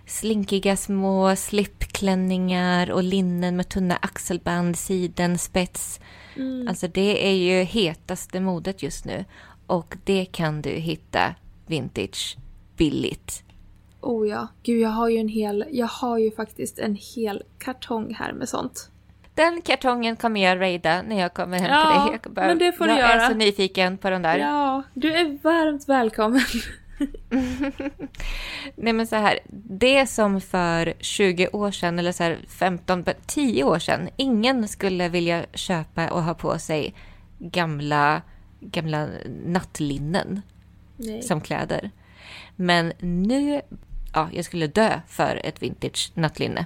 slinkiga 0.08 0.76
små 0.76 1.36
slipklänningar 1.36 2.91
och 2.91 3.04
linnen 3.04 3.56
med 3.58 3.70
tunna 3.70 3.96
axelband, 3.96 4.78
siden, 4.78 5.38
spets. 5.38 6.00
Mm. 6.36 6.67
Alltså 6.67 6.88
det 6.88 7.28
är 7.28 7.34
ju 7.36 7.63
hetaste 7.63 8.39
modet 8.39 8.84
just 8.84 9.06
nu. 9.06 9.26
Och 9.67 9.96
det 10.04 10.26
kan 10.26 10.62
du 10.62 10.70
hitta 10.70 11.36
vintage 11.67 12.38
billigt. 12.78 13.43
Oh 14.02 14.28
ja. 14.28 14.48
Gud, 14.63 14.80
jag 14.82 14.89
har 14.89 15.10
ju 15.10 15.17
en 15.17 15.28
hel, 15.28 15.65
jag 15.72 15.88
har 15.88 16.17
ju 16.17 16.32
faktiskt 16.32 16.80
en 16.80 16.96
hel 17.15 17.43
kartong 17.60 18.13
här 18.13 18.34
med 18.34 18.50
sånt. 18.50 18.91
Den 19.36 19.62
kartongen 19.62 20.15
kommer 20.15 20.43
jag 20.43 20.60
raida 20.60 21.02
när 21.02 21.20
jag 21.20 21.34
kommer 21.34 21.60
hem 21.60 21.72
Ja, 21.72 21.91
till 22.04 22.12
dig. 22.12 22.20
Jag, 22.24 22.34
bara, 22.34 22.48
men 22.48 22.58
det 22.58 22.72
får 22.72 22.86
du 22.86 22.91
jag 22.91 23.00
göra. 23.00 23.22
är 23.24 23.30
så 23.30 23.36
nyfiken 23.36 23.98
på 23.98 24.10
den 24.10 24.22
där. 24.22 24.38
Ja, 24.38 24.84
du 24.93 25.13
är 25.13 25.43
varmt 25.43 25.89
välkommen. 25.89 26.41
Nej 28.75 28.93
men 28.93 29.07
så 29.07 29.15
här, 29.15 29.39
det 29.69 30.07
som 30.07 30.41
för 30.41 30.93
20 30.99 31.47
år 31.47 31.71
sedan 31.71 31.99
eller 31.99 32.12
så 32.12 32.23
här 32.23 32.39
15, 32.47 33.03
10 33.25 33.63
år 33.63 33.79
sedan, 33.79 34.10
ingen 34.17 34.67
skulle 34.67 35.10
vilja 35.10 35.45
köpa 35.53 36.10
och 36.12 36.23
ha 36.23 36.33
på 36.33 36.60
sig 36.60 36.93
gamla, 37.39 38.21
gamla 38.60 39.07
nattlinnen 39.45 40.41
Nej. 40.97 41.21
som 41.21 41.41
kläder. 41.41 41.91
Men 42.55 42.93
nu, 42.99 43.62
ja, 44.13 44.29
jag 44.33 44.45
skulle 44.45 44.67
dö 44.67 45.01
för 45.07 45.41
ett 45.43 45.62
vintage 45.63 46.12
nattlinne. 46.13 46.65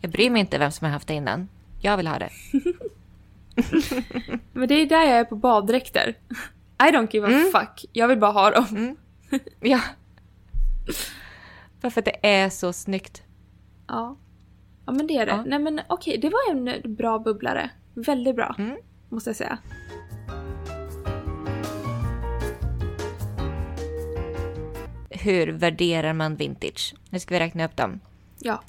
Jag 0.00 0.10
bryr 0.10 0.30
mig 0.30 0.40
inte 0.40 0.58
vem 0.58 0.70
som 0.70 0.84
har 0.84 0.92
haft 0.92 1.08
det 1.08 1.14
innan. 1.14 1.48
Jag 1.80 1.96
vill 1.96 2.06
ha 2.06 2.18
det. 2.18 2.30
Men 4.52 4.68
det 4.68 4.74
är 4.74 4.86
där 4.86 5.02
jag 5.02 5.18
är 5.18 5.24
på 5.24 5.36
baddräkter. 5.36 6.14
I 6.78 6.92
don't 6.92 7.08
give 7.10 7.26
a 7.26 7.30
Mm. 7.30 7.52
fuck. 7.52 7.84
Jag 7.92 8.08
vill 8.08 8.18
bara 8.18 8.32
ha 8.32 8.50
dem. 8.50 8.96
Ja. 9.60 9.80
Bara 11.80 11.90
för 11.90 12.00
att 12.00 12.04
det 12.04 12.26
är 12.26 12.50
så 12.50 12.72
snyggt. 12.72 13.22
Ja. 13.88 14.16
Ja 14.86 14.92
men 14.92 15.06
det 15.06 15.16
är 15.16 15.26
det. 15.26 15.32
Ja. 15.32 15.44
Nej 15.46 15.58
men 15.58 15.80
okej, 15.88 16.18
det 16.18 16.28
var 16.28 16.50
en 16.50 16.94
bra 16.96 17.18
bubblare. 17.18 17.70
Väldigt 17.94 18.36
bra. 18.36 18.54
Mm. 18.58 18.76
Måste 19.08 19.30
jag 19.30 19.36
säga. 19.36 19.58
Hur 25.10 25.46
värderar 25.46 26.12
man 26.12 26.36
vintage? 26.36 26.94
Nu 27.10 27.18
ska 27.18 27.34
vi 27.34 27.40
räkna 27.40 27.64
upp 27.64 27.76
dem. 27.76 28.00
Ja. 28.38 28.62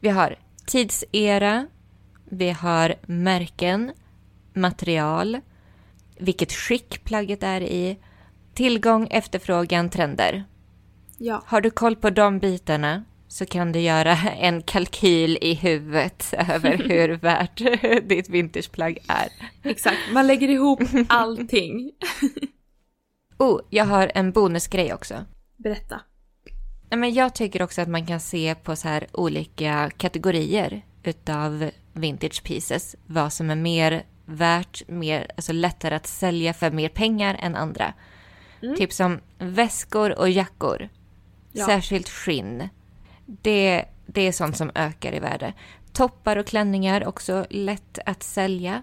Vi 0.00 0.08
har 0.08 0.36
tidsera, 0.66 1.66
vi 2.24 2.50
har 2.50 2.94
märken, 3.06 3.92
material, 4.52 5.40
vilket 6.18 6.52
skick 6.52 7.04
plagget 7.04 7.42
är 7.42 7.60
i, 7.60 7.98
tillgång, 8.54 9.08
efterfrågan, 9.10 9.90
trender. 9.90 10.44
Ja. 11.18 11.42
Har 11.46 11.60
du 11.60 11.70
koll 11.70 11.96
på 11.96 12.10
de 12.10 12.38
bitarna 12.38 13.04
så 13.28 13.46
kan 13.46 13.72
du 13.72 13.80
göra 13.80 14.16
en 14.40 14.62
kalkyl 14.62 15.38
i 15.40 15.54
huvudet 15.54 16.34
över 16.48 16.76
hur 16.88 17.08
värt 17.08 17.58
ditt 18.08 18.28
vintageplagg 18.28 18.98
är. 19.08 19.28
Exakt. 19.70 19.98
Man 20.12 20.26
lägger 20.26 20.48
ihop 20.48 20.80
allting. 21.08 21.90
Oh, 23.38 23.60
jag 23.70 23.84
har 23.84 24.12
en 24.14 24.32
bonusgrej 24.32 24.94
också. 24.94 25.24
Berätta. 25.56 26.00
Nej, 26.90 26.98
men 26.98 27.14
jag 27.14 27.34
tycker 27.34 27.62
också 27.62 27.82
att 27.82 27.88
man 27.88 28.06
kan 28.06 28.20
se 28.20 28.54
på 28.54 28.76
så 28.76 28.88
här 28.88 29.06
olika 29.12 29.90
kategorier 29.96 30.82
utav 31.02 31.70
vintage 31.92 32.44
pieces. 32.44 32.96
Vad 33.06 33.32
som 33.32 33.50
är 33.50 33.56
mer 33.56 34.02
värt, 34.24 34.88
mer, 34.88 35.30
alltså 35.36 35.52
lättare 35.52 35.94
att 35.94 36.06
sälja 36.06 36.54
för 36.54 36.70
mer 36.70 36.88
pengar 36.88 37.38
än 37.40 37.56
andra. 37.56 37.94
Mm. 38.64 38.76
Typ 38.76 38.92
som 38.92 39.20
väskor 39.38 40.18
och 40.18 40.30
jackor. 40.30 40.88
Ja. 41.52 41.66
Särskilt 41.66 42.08
skinn. 42.08 42.68
Det, 43.26 43.84
det 44.06 44.20
är 44.22 44.32
sånt 44.32 44.56
som 44.56 44.70
ökar 44.74 45.14
i 45.14 45.18
värde. 45.18 45.52
Toppar 45.92 46.36
och 46.36 46.46
klänningar 46.46 47.06
också 47.06 47.46
lätt 47.50 47.98
att 48.06 48.22
sälja. 48.22 48.82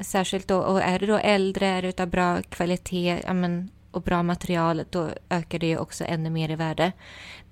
Särskilt 0.00 0.48
då, 0.48 0.58
och 0.58 0.82
är 0.82 0.98
det 0.98 1.06
då 1.06 1.16
äldre, 1.16 1.66
är 1.66 1.82
det 1.82 1.88
utav 1.88 2.08
bra 2.08 2.42
kvalitet 2.42 3.22
ja, 3.26 3.32
men, 3.32 3.70
och 3.90 4.02
bra 4.02 4.22
material, 4.22 4.84
då 4.90 5.08
ökar 5.30 5.58
det 5.58 5.66
ju 5.66 5.78
också 5.78 6.04
ännu 6.04 6.30
mer 6.30 6.50
i 6.50 6.56
värde. 6.56 6.92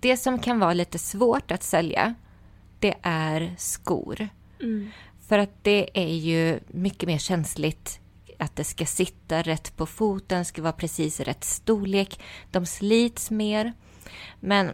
Det 0.00 0.16
som 0.16 0.38
kan 0.38 0.58
vara 0.58 0.72
lite 0.72 0.98
svårt 0.98 1.50
att 1.50 1.62
sälja, 1.62 2.14
det 2.78 2.94
är 3.02 3.54
skor. 3.58 4.28
Mm. 4.60 4.90
För 5.28 5.38
att 5.38 5.64
det 5.64 5.90
är 5.94 6.14
ju 6.14 6.60
mycket 6.68 7.06
mer 7.06 7.18
känsligt 7.18 8.00
att 8.38 8.56
det 8.56 8.64
ska 8.64 8.86
sitta 8.86 9.42
rätt 9.42 9.76
på 9.76 9.86
foten, 9.86 10.44
ska 10.44 10.62
vara 10.62 10.72
precis 10.72 11.20
rätt 11.20 11.44
storlek. 11.44 12.20
De 12.50 12.66
slits 12.66 13.30
mer. 13.30 13.72
Men 14.40 14.72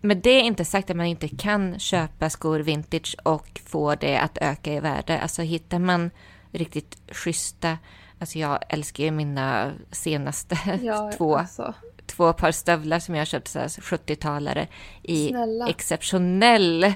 med 0.00 0.16
det 0.16 0.30
är 0.30 0.42
inte 0.42 0.64
sagt 0.64 0.90
att 0.90 0.96
man 0.96 1.06
inte 1.06 1.28
kan 1.28 1.78
köpa 1.78 2.30
skor 2.30 2.58
vintage 2.60 3.16
och 3.24 3.60
få 3.66 3.94
det 3.94 4.18
att 4.18 4.38
öka 4.40 4.72
i 4.72 4.80
värde. 4.80 5.20
Alltså 5.20 5.42
hittar 5.42 5.78
man 5.78 6.10
riktigt 6.50 6.98
schyssta. 7.08 7.78
Alltså 8.18 8.38
jag 8.38 8.58
älskar 8.68 9.04
ju 9.04 9.10
mina 9.10 9.72
senaste 9.90 10.58
Ja, 10.82 11.12
två, 11.16 11.36
alltså. 11.36 11.74
två 12.06 12.32
par 12.32 12.52
stövlar 12.52 12.98
som 12.98 13.14
jag 13.14 13.20
har 13.20 13.26
köpt 13.26 13.48
så 13.48 13.58
här 13.58 13.68
70-talare 13.68 14.66
i 15.02 15.28
Snälla. 15.28 15.68
exceptionell 15.68 16.92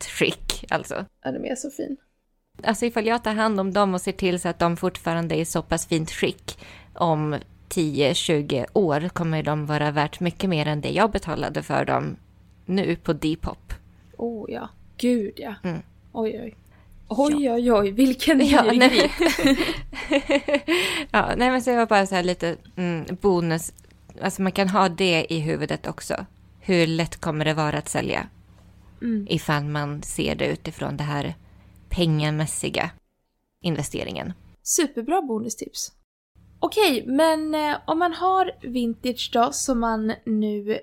skick. 0.00 0.64
Alltså. 0.70 1.04
Ja, 1.24 1.32
de 1.32 1.44
är 1.50 1.54
så 1.54 1.70
fin. 1.70 1.96
Alltså 2.62 2.86
ifall 2.86 3.06
jag 3.06 3.24
tar 3.24 3.34
hand 3.34 3.60
om 3.60 3.72
dem 3.72 3.94
och 3.94 4.00
ser 4.00 4.12
till 4.12 4.40
så 4.40 4.48
att 4.48 4.58
de 4.58 4.76
fortfarande 4.76 5.34
är 5.34 5.40
i 5.40 5.44
så 5.44 5.62
pass 5.62 5.86
fint 5.86 6.10
skick 6.10 6.58
om 6.94 7.36
10-20 7.68 8.66
år 8.72 9.08
kommer 9.08 9.42
de 9.42 9.66
vara 9.66 9.90
värt 9.90 10.20
mycket 10.20 10.50
mer 10.50 10.66
än 10.66 10.80
det 10.80 10.90
jag 10.90 11.10
betalade 11.10 11.62
för 11.62 11.84
dem 11.84 12.16
nu 12.64 12.96
på 12.96 13.12
Depop. 13.12 13.74
Oh 14.16 14.50
ja. 14.50 14.68
Gud 14.96 15.32
ja. 15.36 15.54
Mm. 15.62 15.82
Oj 16.12 16.40
oj. 16.42 16.56
Oj 17.08 17.50
oj 17.50 17.72
oj, 17.72 17.90
vilken 17.90 18.46
Ja, 18.46 18.62
nej. 18.62 19.12
ja, 21.10 21.34
nej 21.36 21.50
men 21.50 21.62
så 21.62 21.70
det 21.70 21.76
var 21.76 21.86
bara 21.86 22.06
så 22.06 22.14
här 22.14 22.22
lite 22.22 22.56
mm, 22.76 23.04
bonus. 23.20 23.72
Alltså 24.22 24.42
man 24.42 24.52
kan 24.52 24.68
ha 24.68 24.88
det 24.88 25.26
i 25.28 25.40
huvudet 25.40 25.86
också. 25.86 26.26
Hur 26.60 26.86
lätt 26.86 27.16
kommer 27.16 27.44
det 27.44 27.54
vara 27.54 27.78
att 27.78 27.88
sälja? 27.88 28.26
Mm. 29.02 29.26
Ifall 29.30 29.64
man 29.64 30.02
ser 30.02 30.34
det 30.34 30.46
utifrån 30.46 30.96
det 30.96 31.04
här 31.04 31.34
pengamässiga 31.96 32.90
investeringen. 33.62 34.32
Superbra 34.62 35.22
bonustips. 35.22 35.92
Okej, 36.60 37.04
men 37.06 37.54
eh, 37.54 37.76
om 37.86 37.98
man 37.98 38.12
har 38.12 38.52
vintage 38.62 39.30
då 39.32 39.52
som 39.52 39.80
man 39.80 40.12
nu 40.26 40.78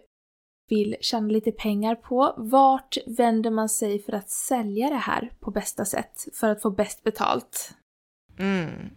vill 0.70 0.96
tjäna 1.02 1.28
lite 1.28 1.52
pengar 1.52 1.96
på, 1.96 2.34
vart 2.38 2.98
vänder 3.06 3.52
man 3.52 3.70
sig 3.70 4.04
för 4.04 4.14
att 4.14 4.30
sälja 4.30 4.90
det 4.90 4.96
här 4.96 5.32
på 5.40 5.52
bästa 5.52 5.86
sätt 5.86 6.28
för 6.34 6.50
att 6.50 6.62
få 6.62 6.72
bäst 6.72 7.04
betalt? 7.04 7.74
Mm, 8.40 8.90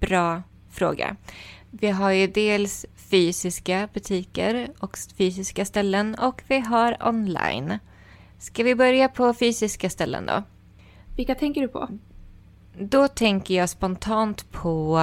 bra 0.00 0.42
fråga. 0.70 1.16
Vi 1.70 1.90
har 1.90 2.10
ju 2.10 2.26
dels 2.26 2.86
fysiska 3.10 3.88
butiker 3.94 4.70
och 4.80 4.98
fysiska 5.18 5.64
ställen 5.64 6.14
och 6.14 6.42
vi 6.48 6.58
har 6.58 7.08
online. 7.08 7.78
Ska 8.38 8.62
vi 8.62 8.74
börja 8.74 9.08
på 9.08 9.34
fysiska 9.34 9.90
ställen 9.90 10.26
då? 10.26 10.42
Vilka 11.18 11.34
tänker 11.34 11.60
du 11.60 11.68
på? 11.68 11.88
Då 12.80 13.08
tänker 13.08 13.54
jag 13.54 13.68
spontant 13.68 14.50
på 14.52 14.98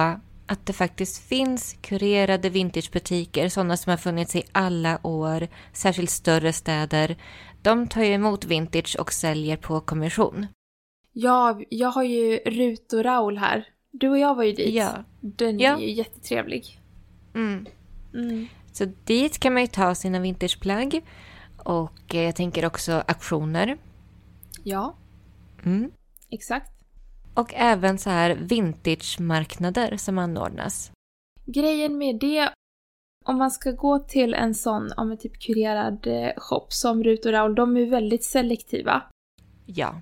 att 0.46 0.66
det 0.66 0.72
faktiskt 0.72 1.28
finns 1.28 1.76
kurerade 1.80 2.48
vintagebutiker, 2.50 3.48
sådana 3.48 3.76
som 3.76 3.90
har 3.90 3.96
funnits 3.96 4.36
i 4.36 4.42
alla 4.52 5.06
år, 5.06 5.48
särskilt 5.72 6.10
större 6.10 6.52
städer. 6.52 7.16
De 7.62 7.86
tar 7.88 8.02
ju 8.02 8.12
emot 8.14 8.44
vintage 8.44 8.96
och 9.00 9.12
säljer 9.12 9.56
på 9.56 9.80
kommission. 9.80 10.46
Ja, 11.12 11.60
jag 11.68 11.88
har 11.88 12.02
ju 12.02 12.36
Rut 12.36 12.92
och 12.92 13.04
Raul 13.04 13.38
här. 13.38 13.68
Du 13.90 14.08
och 14.08 14.18
jag 14.18 14.34
var 14.34 14.44
ju 14.44 14.52
dit. 14.52 14.74
Ja. 14.74 15.04
Den 15.20 15.58
Ja. 15.58 15.76
är 15.76 15.80
ju 15.80 15.92
jättetrevlig. 15.92 16.80
Mm. 17.34 17.66
Mm. 18.14 18.46
Så 18.72 18.84
dit 19.04 19.38
kan 19.38 19.52
man 19.52 19.62
ju 19.62 19.68
ta 19.68 19.94
sina 19.94 20.20
vintageplagg. 20.20 21.00
Och 21.56 22.14
eh, 22.14 22.22
jag 22.22 22.36
tänker 22.36 22.66
också 22.66 22.92
auktioner. 22.92 23.78
Ja, 24.64 24.96
Mm. 25.64 25.90
Exakt. 26.30 26.72
Och 27.34 27.54
även 27.54 27.98
så 27.98 28.10
här 28.10 28.34
vintage-marknader 28.34 29.96
som 29.96 30.18
anordnas. 30.18 30.90
Grejen 31.46 31.98
med 31.98 32.18
det, 32.20 32.48
om 33.24 33.38
man 33.38 33.50
ska 33.50 33.70
gå 33.70 33.98
till 33.98 34.34
en 34.34 34.54
sån, 34.54 34.92
om 34.96 35.10
en 35.10 35.18
typ 35.18 35.38
kurerad 35.40 36.06
eh, 36.06 36.30
shop 36.36 36.66
som 36.68 37.04
Rut 37.04 37.26
och 37.26 37.32
Raul, 37.32 37.54
de 37.54 37.76
är 37.76 37.86
väldigt 37.86 38.24
selektiva. 38.24 39.02
Ja. 39.66 40.00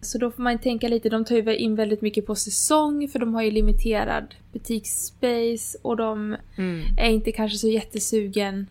Så 0.00 0.18
då 0.18 0.30
får 0.30 0.42
man 0.42 0.58
tänka 0.58 0.88
lite, 0.88 1.08
de 1.08 1.24
tar 1.24 1.36
ju 1.36 1.56
in 1.56 1.74
väldigt 1.76 2.02
mycket 2.02 2.26
på 2.26 2.34
säsong 2.34 3.08
för 3.08 3.18
de 3.18 3.34
har 3.34 3.42
ju 3.42 3.50
limiterad 3.50 4.34
butiksspace 4.52 5.78
och 5.82 5.96
de 5.96 6.36
Mm. 6.56 6.80
är 6.98 7.10
inte 7.10 7.32
kanske 7.32 7.58
så 7.58 7.68
jättesugen 7.68 8.66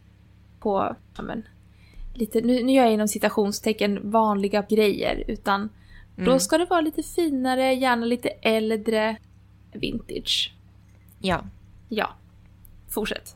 på, 0.60 0.96
ja 1.18 1.24
men, 1.24 1.44
lite, 2.14 2.42
nu, 2.42 2.64
nu 2.64 2.72
gör 2.72 2.84
jag 2.84 2.94
inom 2.94 3.08
citationstecken 3.08 4.12
vanliga 4.12 4.66
grejer 4.70 5.24
utan 5.28 5.70
då 6.16 6.24
Mm. 6.24 6.40
ska 6.40 6.58
det 6.58 6.66
vara 6.66 6.82
lite 6.82 7.04
finare, 7.04 7.74
gärna 7.74 8.06
lite 8.06 8.30
äldre 8.30 9.18
vintage. 9.74 10.54
Ja. 11.20 11.44
Ja, 11.90 12.10
fortsätt. 12.90 13.36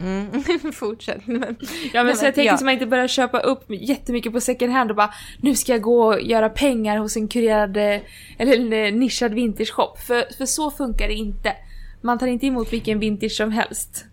Mm. 0.00 0.42
Fortsätt. 0.72 1.26
Men, 1.26 1.56
Ja 1.92 2.04
men 2.04 2.16
så 2.16 2.24
jag 2.24 2.34
tänker 2.34 2.52
ja. 2.52 2.58
så 2.58 2.64
man 2.64 2.74
inte 2.74 2.86
börjar 2.86 3.08
köpa 3.08 3.40
upp 3.40 3.64
jättemycket 3.68 4.32
på 4.32 4.40
second 4.40 4.72
hand 4.72 4.90
och 4.90 4.96
bara 4.96 5.14
nu 5.38 5.54
ska 5.54 5.72
jag 5.72 5.82
gå 5.82 6.04
och 6.06 6.20
göra 6.22 6.48
pengar 6.48 6.96
hos 6.98 7.16
en 7.16 7.28
kurerad 7.28 7.76
eller 7.76 8.56
en 8.56 8.72
eh, 8.72 8.92
nischad 8.92 9.34
vintage 9.34 9.72
shop. 9.72 9.96
För, 10.06 10.34
för 10.38 10.46
så 10.46 10.70
funkar 10.70 11.08
det 11.08 11.14
inte. 11.14 11.56
Man 12.00 12.18
tar 12.18 12.26
inte 12.26 12.46
emot 12.46 12.72
vilken 12.72 12.98
vintage 12.98 13.32
som 13.32 13.52
helst. 13.52 14.04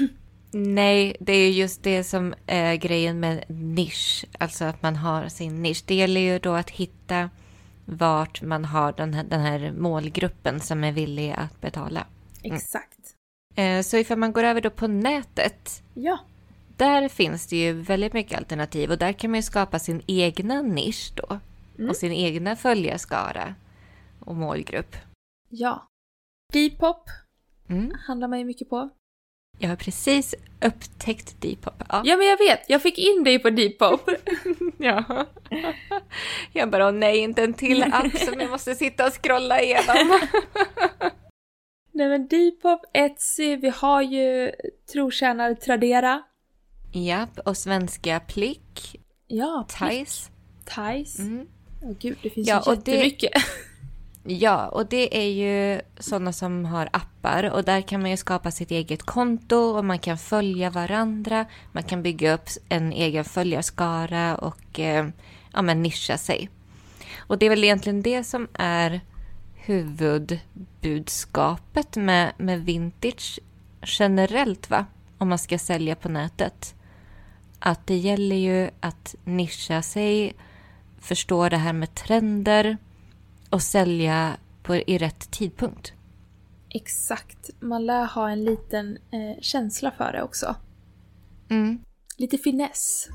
Nej, 0.52 1.16
det 1.20 1.32
är 1.32 1.50
just 1.50 1.82
det 1.82 2.04
som 2.04 2.34
är 2.46 2.74
grejen 2.74 3.20
med 3.20 3.44
nisch. 3.48 4.24
Alltså 4.38 4.64
att 4.64 4.82
man 4.82 4.96
har 4.96 5.28
sin 5.28 5.62
nisch. 5.62 5.82
Det 5.86 5.94
gäller 5.94 6.20
ju 6.20 6.38
då 6.38 6.52
att 6.52 6.70
hitta 6.70 7.30
vart 7.98 8.42
man 8.42 8.64
har 8.64 8.92
den 8.92 9.14
här, 9.14 9.24
den 9.24 9.40
här 9.40 9.72
målgruppen 9.72 10.60
som 10.60 10.84
är 10.84 10.92
villig 10.92 11.34
att 11.36 11.60
betala. 11.60 12.06
Exakt. 12.42 13.14
Eh, 13.54 13.82
Så 13.82 13.96
ifall 13.96 14.18
man 14.18 14.32
går 14.32 14.44
över 14.44 14.60
då 14.60 14.70
på 14.70 14.86
nätet, 14.86 15.82
Ja. 15.94 16.18
där 16.76 17.08
finns 17.08 17.46
det 17.46 17.56
ju 17.56 17.72
väldigt 17.72 18.12
mycket 18.12 18.38
alternativ 18.38 18.90
och 18.90 18.98
där 18.98 19.12
kan 19.12 19.30
man 19.30 19.38
ju 19.38 19.42
skapa 19.42 19.78
sin 19.78 20.02
egna 20.06 20.62
nisch 20.62 21.12
då. 21.16 21.38
Mm. 21.78 21.90
Och 21.90 21.96
sin 21.96 22.12
egna 22.12 22.56
följarskara 22.56 23.54
och 24.20 24.36
målgrupp. 24.36 24.96
Ja. 25.48 25.86
Depop 26.52 27.04
Mm. 27.68 27.92
handlar 28.06 28.28
man 28.28 28.38
ju 28.38 28.44
mycket 28.44 28.68
på. 28.70 28.90
Jag 29.62 29.68
har 29.68 29.76
precis 29.76 30.34
upptäckt 30.64 31.40
Depop. 31.40 31.74
Ja. 31.88 32.02
Ja 32.04 32.16
men 32.16 32.26
jag 32.26 32.38
vet, 32.38 32.60
jag 32.68 32.82
fick 32.82 32.98
in 32.98 33.24
dig 33.24 33.38
på 33.38 33.50
Depop. 33.50 34.10
Ja. 34.78 35.26
Jag 36.52 36.70
bara, 36.70 36.86
åh 36.86 36.92
nej, 36.92 37.18
inte 37.18 37.42
en 37.42 37.54
till 37.54 37.82
app 37.82 38.18
som 38.18 38.40
jag 38.40 38.50
måste 38.50 38.74
sitta 38.74 39.06
och 39.06 39.12
scrolla 39.22 39.62
igenom. 39.62 40.20
Nej 41.92 42.08
men 42.08 42.28
Depop, 42.28 42.80
Etsy, 42.92 43.56
vi 43.56 43.68
har 43.68 44.02
ju 44.02 44.52
trotjänare 44.92 45.54
Tradera. 45.54 46.22
Japp, 46.92 47.38
och 47.38 47.56
svenska 47.56 48.20
Plick, 48.20 48.96
Ja, 49.26 49.66
Thais. 49.70 50.30
Thais. 50.64 51.18
Mm. 51.18 51.46
Åh 51.82 51.92
gud, 52.00 52.18
det 52.22 52.30
finns 52.30 52.48
Ja, 52.48 52.62
ju 52.66 52.72
och 52.72 52.78
det- 52.78 52.90
jättemycket. 52.90 53.32
Ja, 54.24 54.68
och 54.68 54.86
det 54.86 55.18
är 55.18 55.30
ju 55.30 55.80
sådana 55.98 56.32
som 56.32 56.64
har 56.64 56.88
appar 56.92 57.50
och 57.50 57.64
där 57.64 57.80
kan 57.80 58.00
man 58.00 58.10
ju 58.10 58.16
skapa 58.16 58.50
sitt 58.50 58.70
eget 58.70 59.02
konto 59.02 59.56
och 59.56 59.84
man 59.84 59.98
kan 59.98 60.18
följa 60.18 60.70
varandra. 60.70 61.46
Man 61.72 61.82
kan 61.82 62.02
bygga 62.02 62.34
upp 62.34 62.48
en 62.68 62.92
egen 62.92 63.24
följarskara 63.24 64.36
och 64.36 64.80
eh, 64.80 65.08
ja, 65.52 65.62
men 65.62 65.82
nischa 65.82 66.18
sig. 66.18 66.50
Och 67.18 67.38
det 67.38 67.46
är 67.46 67.50
väl 67.50 67.64
egentligen 67.64 68.02
det 68.02 68.24
som 68.24 68.48
är 68.54 69.00
huvudbudskapet 69.54 71.96
med, 71.96 72.32
med 72.36 72.64
vintage 72.64 73.40
generellt, 73.82 74.70
va? 74.70 74.86
Om 75.18 75.28
man 75.28 75.38
ska 75.38 75.58
sälja 75.58 75.94
på 75.94 76.08
nätet. 76.08 76.74
Att 77.58 77.86
det 77.86 77.96
gäller 77.96 78.36
ju 78.36 78.70
att 78.80 79.14
nischa 79.24 79.82
sig, 79.82 80.34
förstå 81.00 81.48
det 81.48 81.56
här 81.56 81.72
med 81.72 81.94
trender 81.94 82.76
och 83.50 83.62
sälja 83.62 84.36
på, 84.62 84.76
i 84.76 84.98
rätt 84.98 85.30
tidpunkt. 85.30 85.92
Exakt. 86.70 87.50
Man 87.60 87.86
lär 87.86 88.04
ha 88.04 88.30
en 88.30 88.44
liten 88.44 88.96
eh, 88.96 89.40
känsla 89.42 89.90
för 89.90 90.12
det 90.12 90.22
också. 90.22 90.56
Mm. 91.50 91.80
Lite 92.18 92.38
finess. 92.38 93.08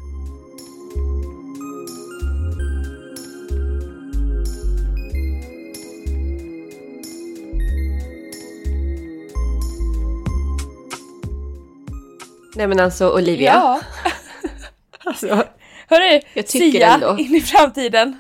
Nej 12.56 12.68
men 12.68 12.80
alltså 12.80 13.14
Olivia. 13.16 13.54
Ja, 13.54 13.82
Alltså, 15.06 15.28
hörru! 15.90 16.22
Jag 16.34 16.48
tycker 16.48 16.72
Sia 16.80 16.94
ändå. 16.94 17.18
in 17.18 17.36
i 17.36 17.42
framtiden. 17.42 18.18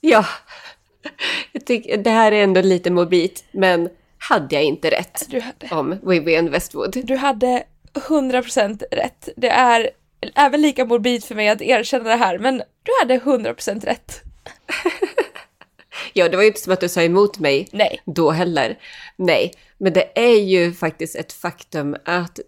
ja. 0.00 0.24
Jag 1.52 1.66
tycker, 1.66 1.96
det 1.96 2.10
här 2.10 2.32
är 2.32 2.42
ändå 2.42 2.60
lite 2.60 2.90
morbid, 2.90 3.40
men 3.52 3.88
hade 4.18 4.54
jag 4.54 4.64
inte 4.64 4.90
rätt 4.90 5.28
hade, 5.32 5.74
om 5.74 5.98
Vivienne 6.02 6.50
Westwood? 6.50 6.96
du 7.04 7.16
hade 7.16 7.64
100% 7.94 8.82
rätt. 8.90 9.28
Det 9.36 9.48
är 9.48 9.90
även 10.34 10.62
lika 10.62 10.84
morbid 10.84 11.24
för 11.24 11.34
mig 11.34 11.48
att 11.48 11.62
erkänna 11.62 12.08
det 12.08 12.16
här, 12.16 12.38
men 12.38 12.62
du 12.82 12.92
hade 13.00 13.18
100% 13.18 13.84
rätt. 13.84 14.22
Ja, 16.12 16.28
det 16.28 16.36
var 16.36 16.42
ju 16.42 16.48
inte 16.48 16.60
som 16.60 16.72
att 16.72 16.80
du 16.80 16.88
sa 16.88 17.02
emot 17.02 17.38
mig 17.38 17.68
Nej. 17.72 18.02
då 18.04 18.30
heller. 18.30 18.78
Nej, 19.16 19.52
men 19.78 19.92
det 19.92 20.18
är 20.18 20.40
ju 20.40 20.72
faktiskt 20.72 21.16
ett 21.16 21.32
faktum 21.32 21.96
att 22.04 22.38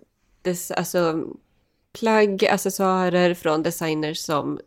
det, 0.43 0.71
alltså, 0.71 1.25
plagg, 1.93 2.45
accessoarer 2.45 3.35
från 3.35 3.63
designers 3.63 4.19
som 4.19 4.61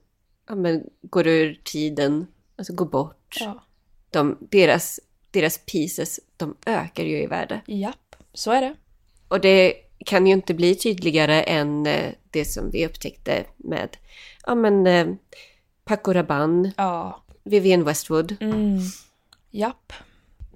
ja, 0.49 0.55
men, 0.55 0.83
går 1.01 1.27
ur 1.27 1.61
tiden, 1.63 2.27
alltså 2.57 2.73
går 2.73 2.85
bort. 2.85 3.37
Ja. 3.39 3.63
De, 4.15 4.37
deras 4.51 4.99
deras 5.31 5.57
pieces, 5.57 6.19
de 6.37 6.55
ökar 6.65 7.03
ju 7.03 7.21
i 7.21 7.27
värde. 7.27 7.61
Japp, 7.65 8.15
så 8.33 8.51
är 8.51 8.61
det. 8.61 8.75
Och 9.27 9.41
det 9.41 9.73
kan 10.05 10.27
ju 10.27 10.33
inte 10.33 10.53
bli 10.53 10.75
tydligare 10.75 11.41
än 11.41 11.85
eh, 11.85 12.11
det 12.31 12.45
som 12.45 12.71
vi 12.71 12.85
upptäckte 12.85 13.43
med, 13.57 13.97
ja 14.45 14.55
men, 14.55 14.87
eh, 14.87 15.07
Paco 15.85 16.13
Rabanne, 16.13 16.71
Ja. 16.77 17.23
Vivienne 17.43 17.83
Westwood. 17.83 18.35
Mm. 18.39 18.79
Japp. 19.51 19.93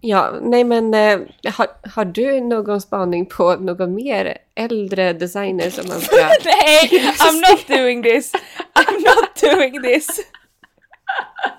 Ja, 0.01 0.39
nej 0.41 0.63
men 0.63 0.93
eh, 0.93 1.19
har, 1.53 1.67
har 1.89 2.05
du 2.05 2.41
någon 2.41 2.81
spaning 2.81 3.25
på 3.25 3.55
någon 3.55 3.93
mer 3.95 4.37
äldre 4.55 5.13
designer 5.13 5.69
som 5.69 5.87
man 5.87 6.01
ska... 6.01 6.15
Nej, 6.45 6.89
I'm 7.17 7.51
not 7.51 7.67
doing 7.67 8.03
this! 8.03 8.31
I'm 8.73 8.99
not 8.99 9.41
doing 9.41 9.81
this! 9.81 10.07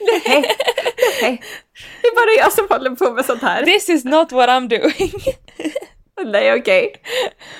nej, 0.00 0.44
nej, 1.22 1.42
det 2.02 2.08
är 2.08 2.14
bara 2.14 2.44
jag 2.44 2.52
som 2.52 2.66
håller 2.70 2.90
på 2.90 3.10
med 3.10 3.24
sånt 3.24 3.42
här. 3.42 3.64
This 3.64 3.88
is 3.88 4.04
not 4.04 4.32
what 4.32 4.48
I'm 4.48 4.68
doing! 4.68 5.12
Nej, 6.24 6.54
okej. 6.54 6.92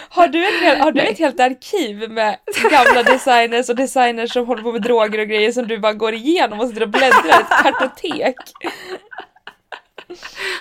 Har 0.09 0.29
du, 0.29 0.47
en 0.47 0.63
hel, 0.63 0.81
har 0.81 0.93
du 0.93 1.01
Nej. 1.01 1.13
ett 1.13 1.19
helt 1.19 1.41
arkiv 1.41 2.11
med 2.11 2.37
gamla 2.71 3.03
designers 3.03 3.69
och 3.69 3.77
designers 3.77 4.33
som 4.33 4.47
håller 4.47 4.63
på 4.63 4.73
med 4.73 4.83
droger 4.83 5.19
och 5.19 5.29
grejer 5.29 5.53
som 5.53 5.67
du 5.69 5.79
bara 5.79 5.93
går 5.93 6.15
igenom 6.15 6.61
och 6.61 6.69
sitter 6.69 6.83
och 6.83 6.89
bläddrar 6.89 7.29
i 7.29 7.31
ett 7.31 7.63
kartotek? 7.63 8.37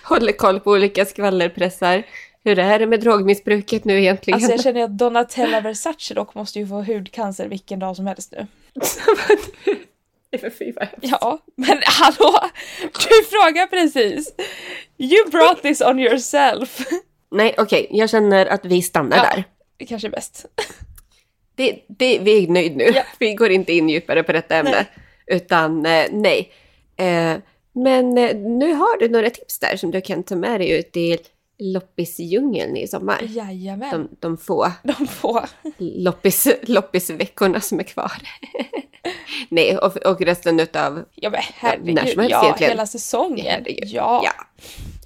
Håller 0.03 0.31
koll 0.31 0.59
på 0.59 0.71
olika 0.71 1.05
skvallerpressar. 1.05 2.03
Hur 2.43 2.59
är 2.59 2.79
det 2.79 2.87
med 2.87 2.99
drogmissbruket 2.99 3.85
nu 3.85 3.99
egentligen? 3.99 4.35
Alltså 4.35 4.51
jag 4.51 4.63
känner 4.63 4.83
att 4.83 4.97
Donatella 4.97 5.61
Versace 5.61 6.13
dock 6.13 6.35
måste 6.35 6.59
ju 6.59 6.67
få 6.67 6.83
hudcancer 6.83 7.47
vilken 7.47 7.79
dag 7.79 7.95
som 7.95 8.07
helst 8.07 8.31
nu. 8.31 8.47
Fy, 10.59 10.71
vad 10.71 10.87
hemskt. 10.87 11.07
Ja, 11.21 11.39
men 11.55 11.81
hallå! 11.85 12.39
Du 12.93 13.23
frågar 13.29 13.67
precis! 13.67 14.33
You 14.97 15.29
brought 15.29 15.61
this 15.61 15.81
on 15.81 15.99
yourself! 15.99 16.79
Nej, 17.31 17.55
okej, 17.57 17.87
jag 17.91 18.09
känner 18.09 18.45
att 18.45 18.65
vi 18.65 18.81
stannar 18.81 19.17
Ja. 19.17 19.23
där. 19.23 19.43
Det 19.77 19.85
kanske 19.85 20.07
är 20.07 20.11
bäst. 20.11 20.45
Det, 21.55 21.79
det, 21.87 22.19
vi 22.19 22.43
är 22.43 22.47
nöjd 22.47 22.77
nu. 22.77 22.83
Ja. 22.83 23.03
Vi 23.19 23.33
går 23.33 23.49
inte 23.49 23.73
in 23.73 23.89
djupare 23.89 24.23
på 24.23 24.31
detta 24.31 24.55
ämne. 24.55 24.71
Nej. 24.71 24.85
Utan 25.37 25.85
eh, 25.85 26.05
nej. 26.11 26.51
Eh, 26.97 27.35
men 27.73 28.17
eh, 28.17 28.35
nu 28.35 28.73
har 28.73 28.99
du 28.99 29.09
några 29.09 29.29
tips 29.29 29.59
där 29.59 29.75
som 29.75 29.91
du 29.91 30.01
kan 30.01 30.23
ta 30.23 30.35
med 30.35 30.59
dig 30.59 30.71
ut 30.71 30.97
i 30.97 31.17
loppisdjungeln 31.61 32.77
i 32.77 32.87
sommar. 32.87 33.21
Jajamän. 33.29 33.91
De, 33.91 34.09
de 34.19 34.37
få 34.37 34.71
De 34.83 35.07
får. 35.07 35.49
loppis, 35.77 36.47
loppisveckorna 36.61 37.61
som 37.61 37.79
är 37.79 37.83
kvar. 37.83 38.11
nej, 39.49 39.77
och, 39.77 39.97
och 39.97 40.21
resten 40.21 40.59
utav... 40.59 41.05
Ja 41.15 41.29
men 41.29 41.39
när 41.39 41.45
som 41.45 41.59
herregud, 41.59 41.99
helst 41.99 42.31
ja 42.31 42.43
egentligen. 42.43 42.71
hela 42.71 42.85
säsongen. 42.85 43.65
Ja. 43.67 44.21
Ja. 44.25 44.33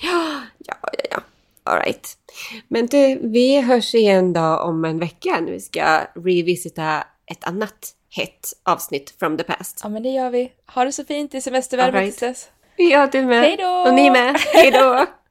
Ja, 0.02 0.42
ja, 0.60 0.76
ja. 0.82 1.00
ja. 1.12 1.20
All 1.64 1.80
right. 1.80 2.18
Men 2.68 2.86
du, 2.86 3.20
vi 3.22 3.62
hörs 3.62 3.96
igen 3.96 4.34
då 4.34 4.58
om 4.58 4.86
en 4.86 5.00
vecka 5.00 5.40
när 5.42 5.52
vi 5.52 5.60
ska 5.60 6.02
revisita 6.16 7.04
ett 7.32 7.44
annat 7.44 7.92
hett 8.10 8.54
avsnitt 8.64 9.14
from 9.20 9.38
the 9.38 9.44
past. 9.44 9.80
ja 9.84 9.90
men 9.90 10.04
det 10.04 10.10
gör 10.10 10.30
vi. 10.30 10.52
Ha 10.74 10.86
det 10.86 10.92
så 10.92 11.06
fint 11.06 11.36
i 11.36 11.42
semestervärmen 11.42 12.02
right. 12.02 12.18
tills 12.18 12.20
dess. 12.20 12.50
Ja, 12.76 13.08
du 13.12 13.22
med. 13.22 13.42
Hej 13.42 13.58
då! 13.58 13.84
Och 13.88 13.94
ni 13.94 14.10
med. 14.10 14.36
Hej 14.54 14.72
då! 14.72 15.06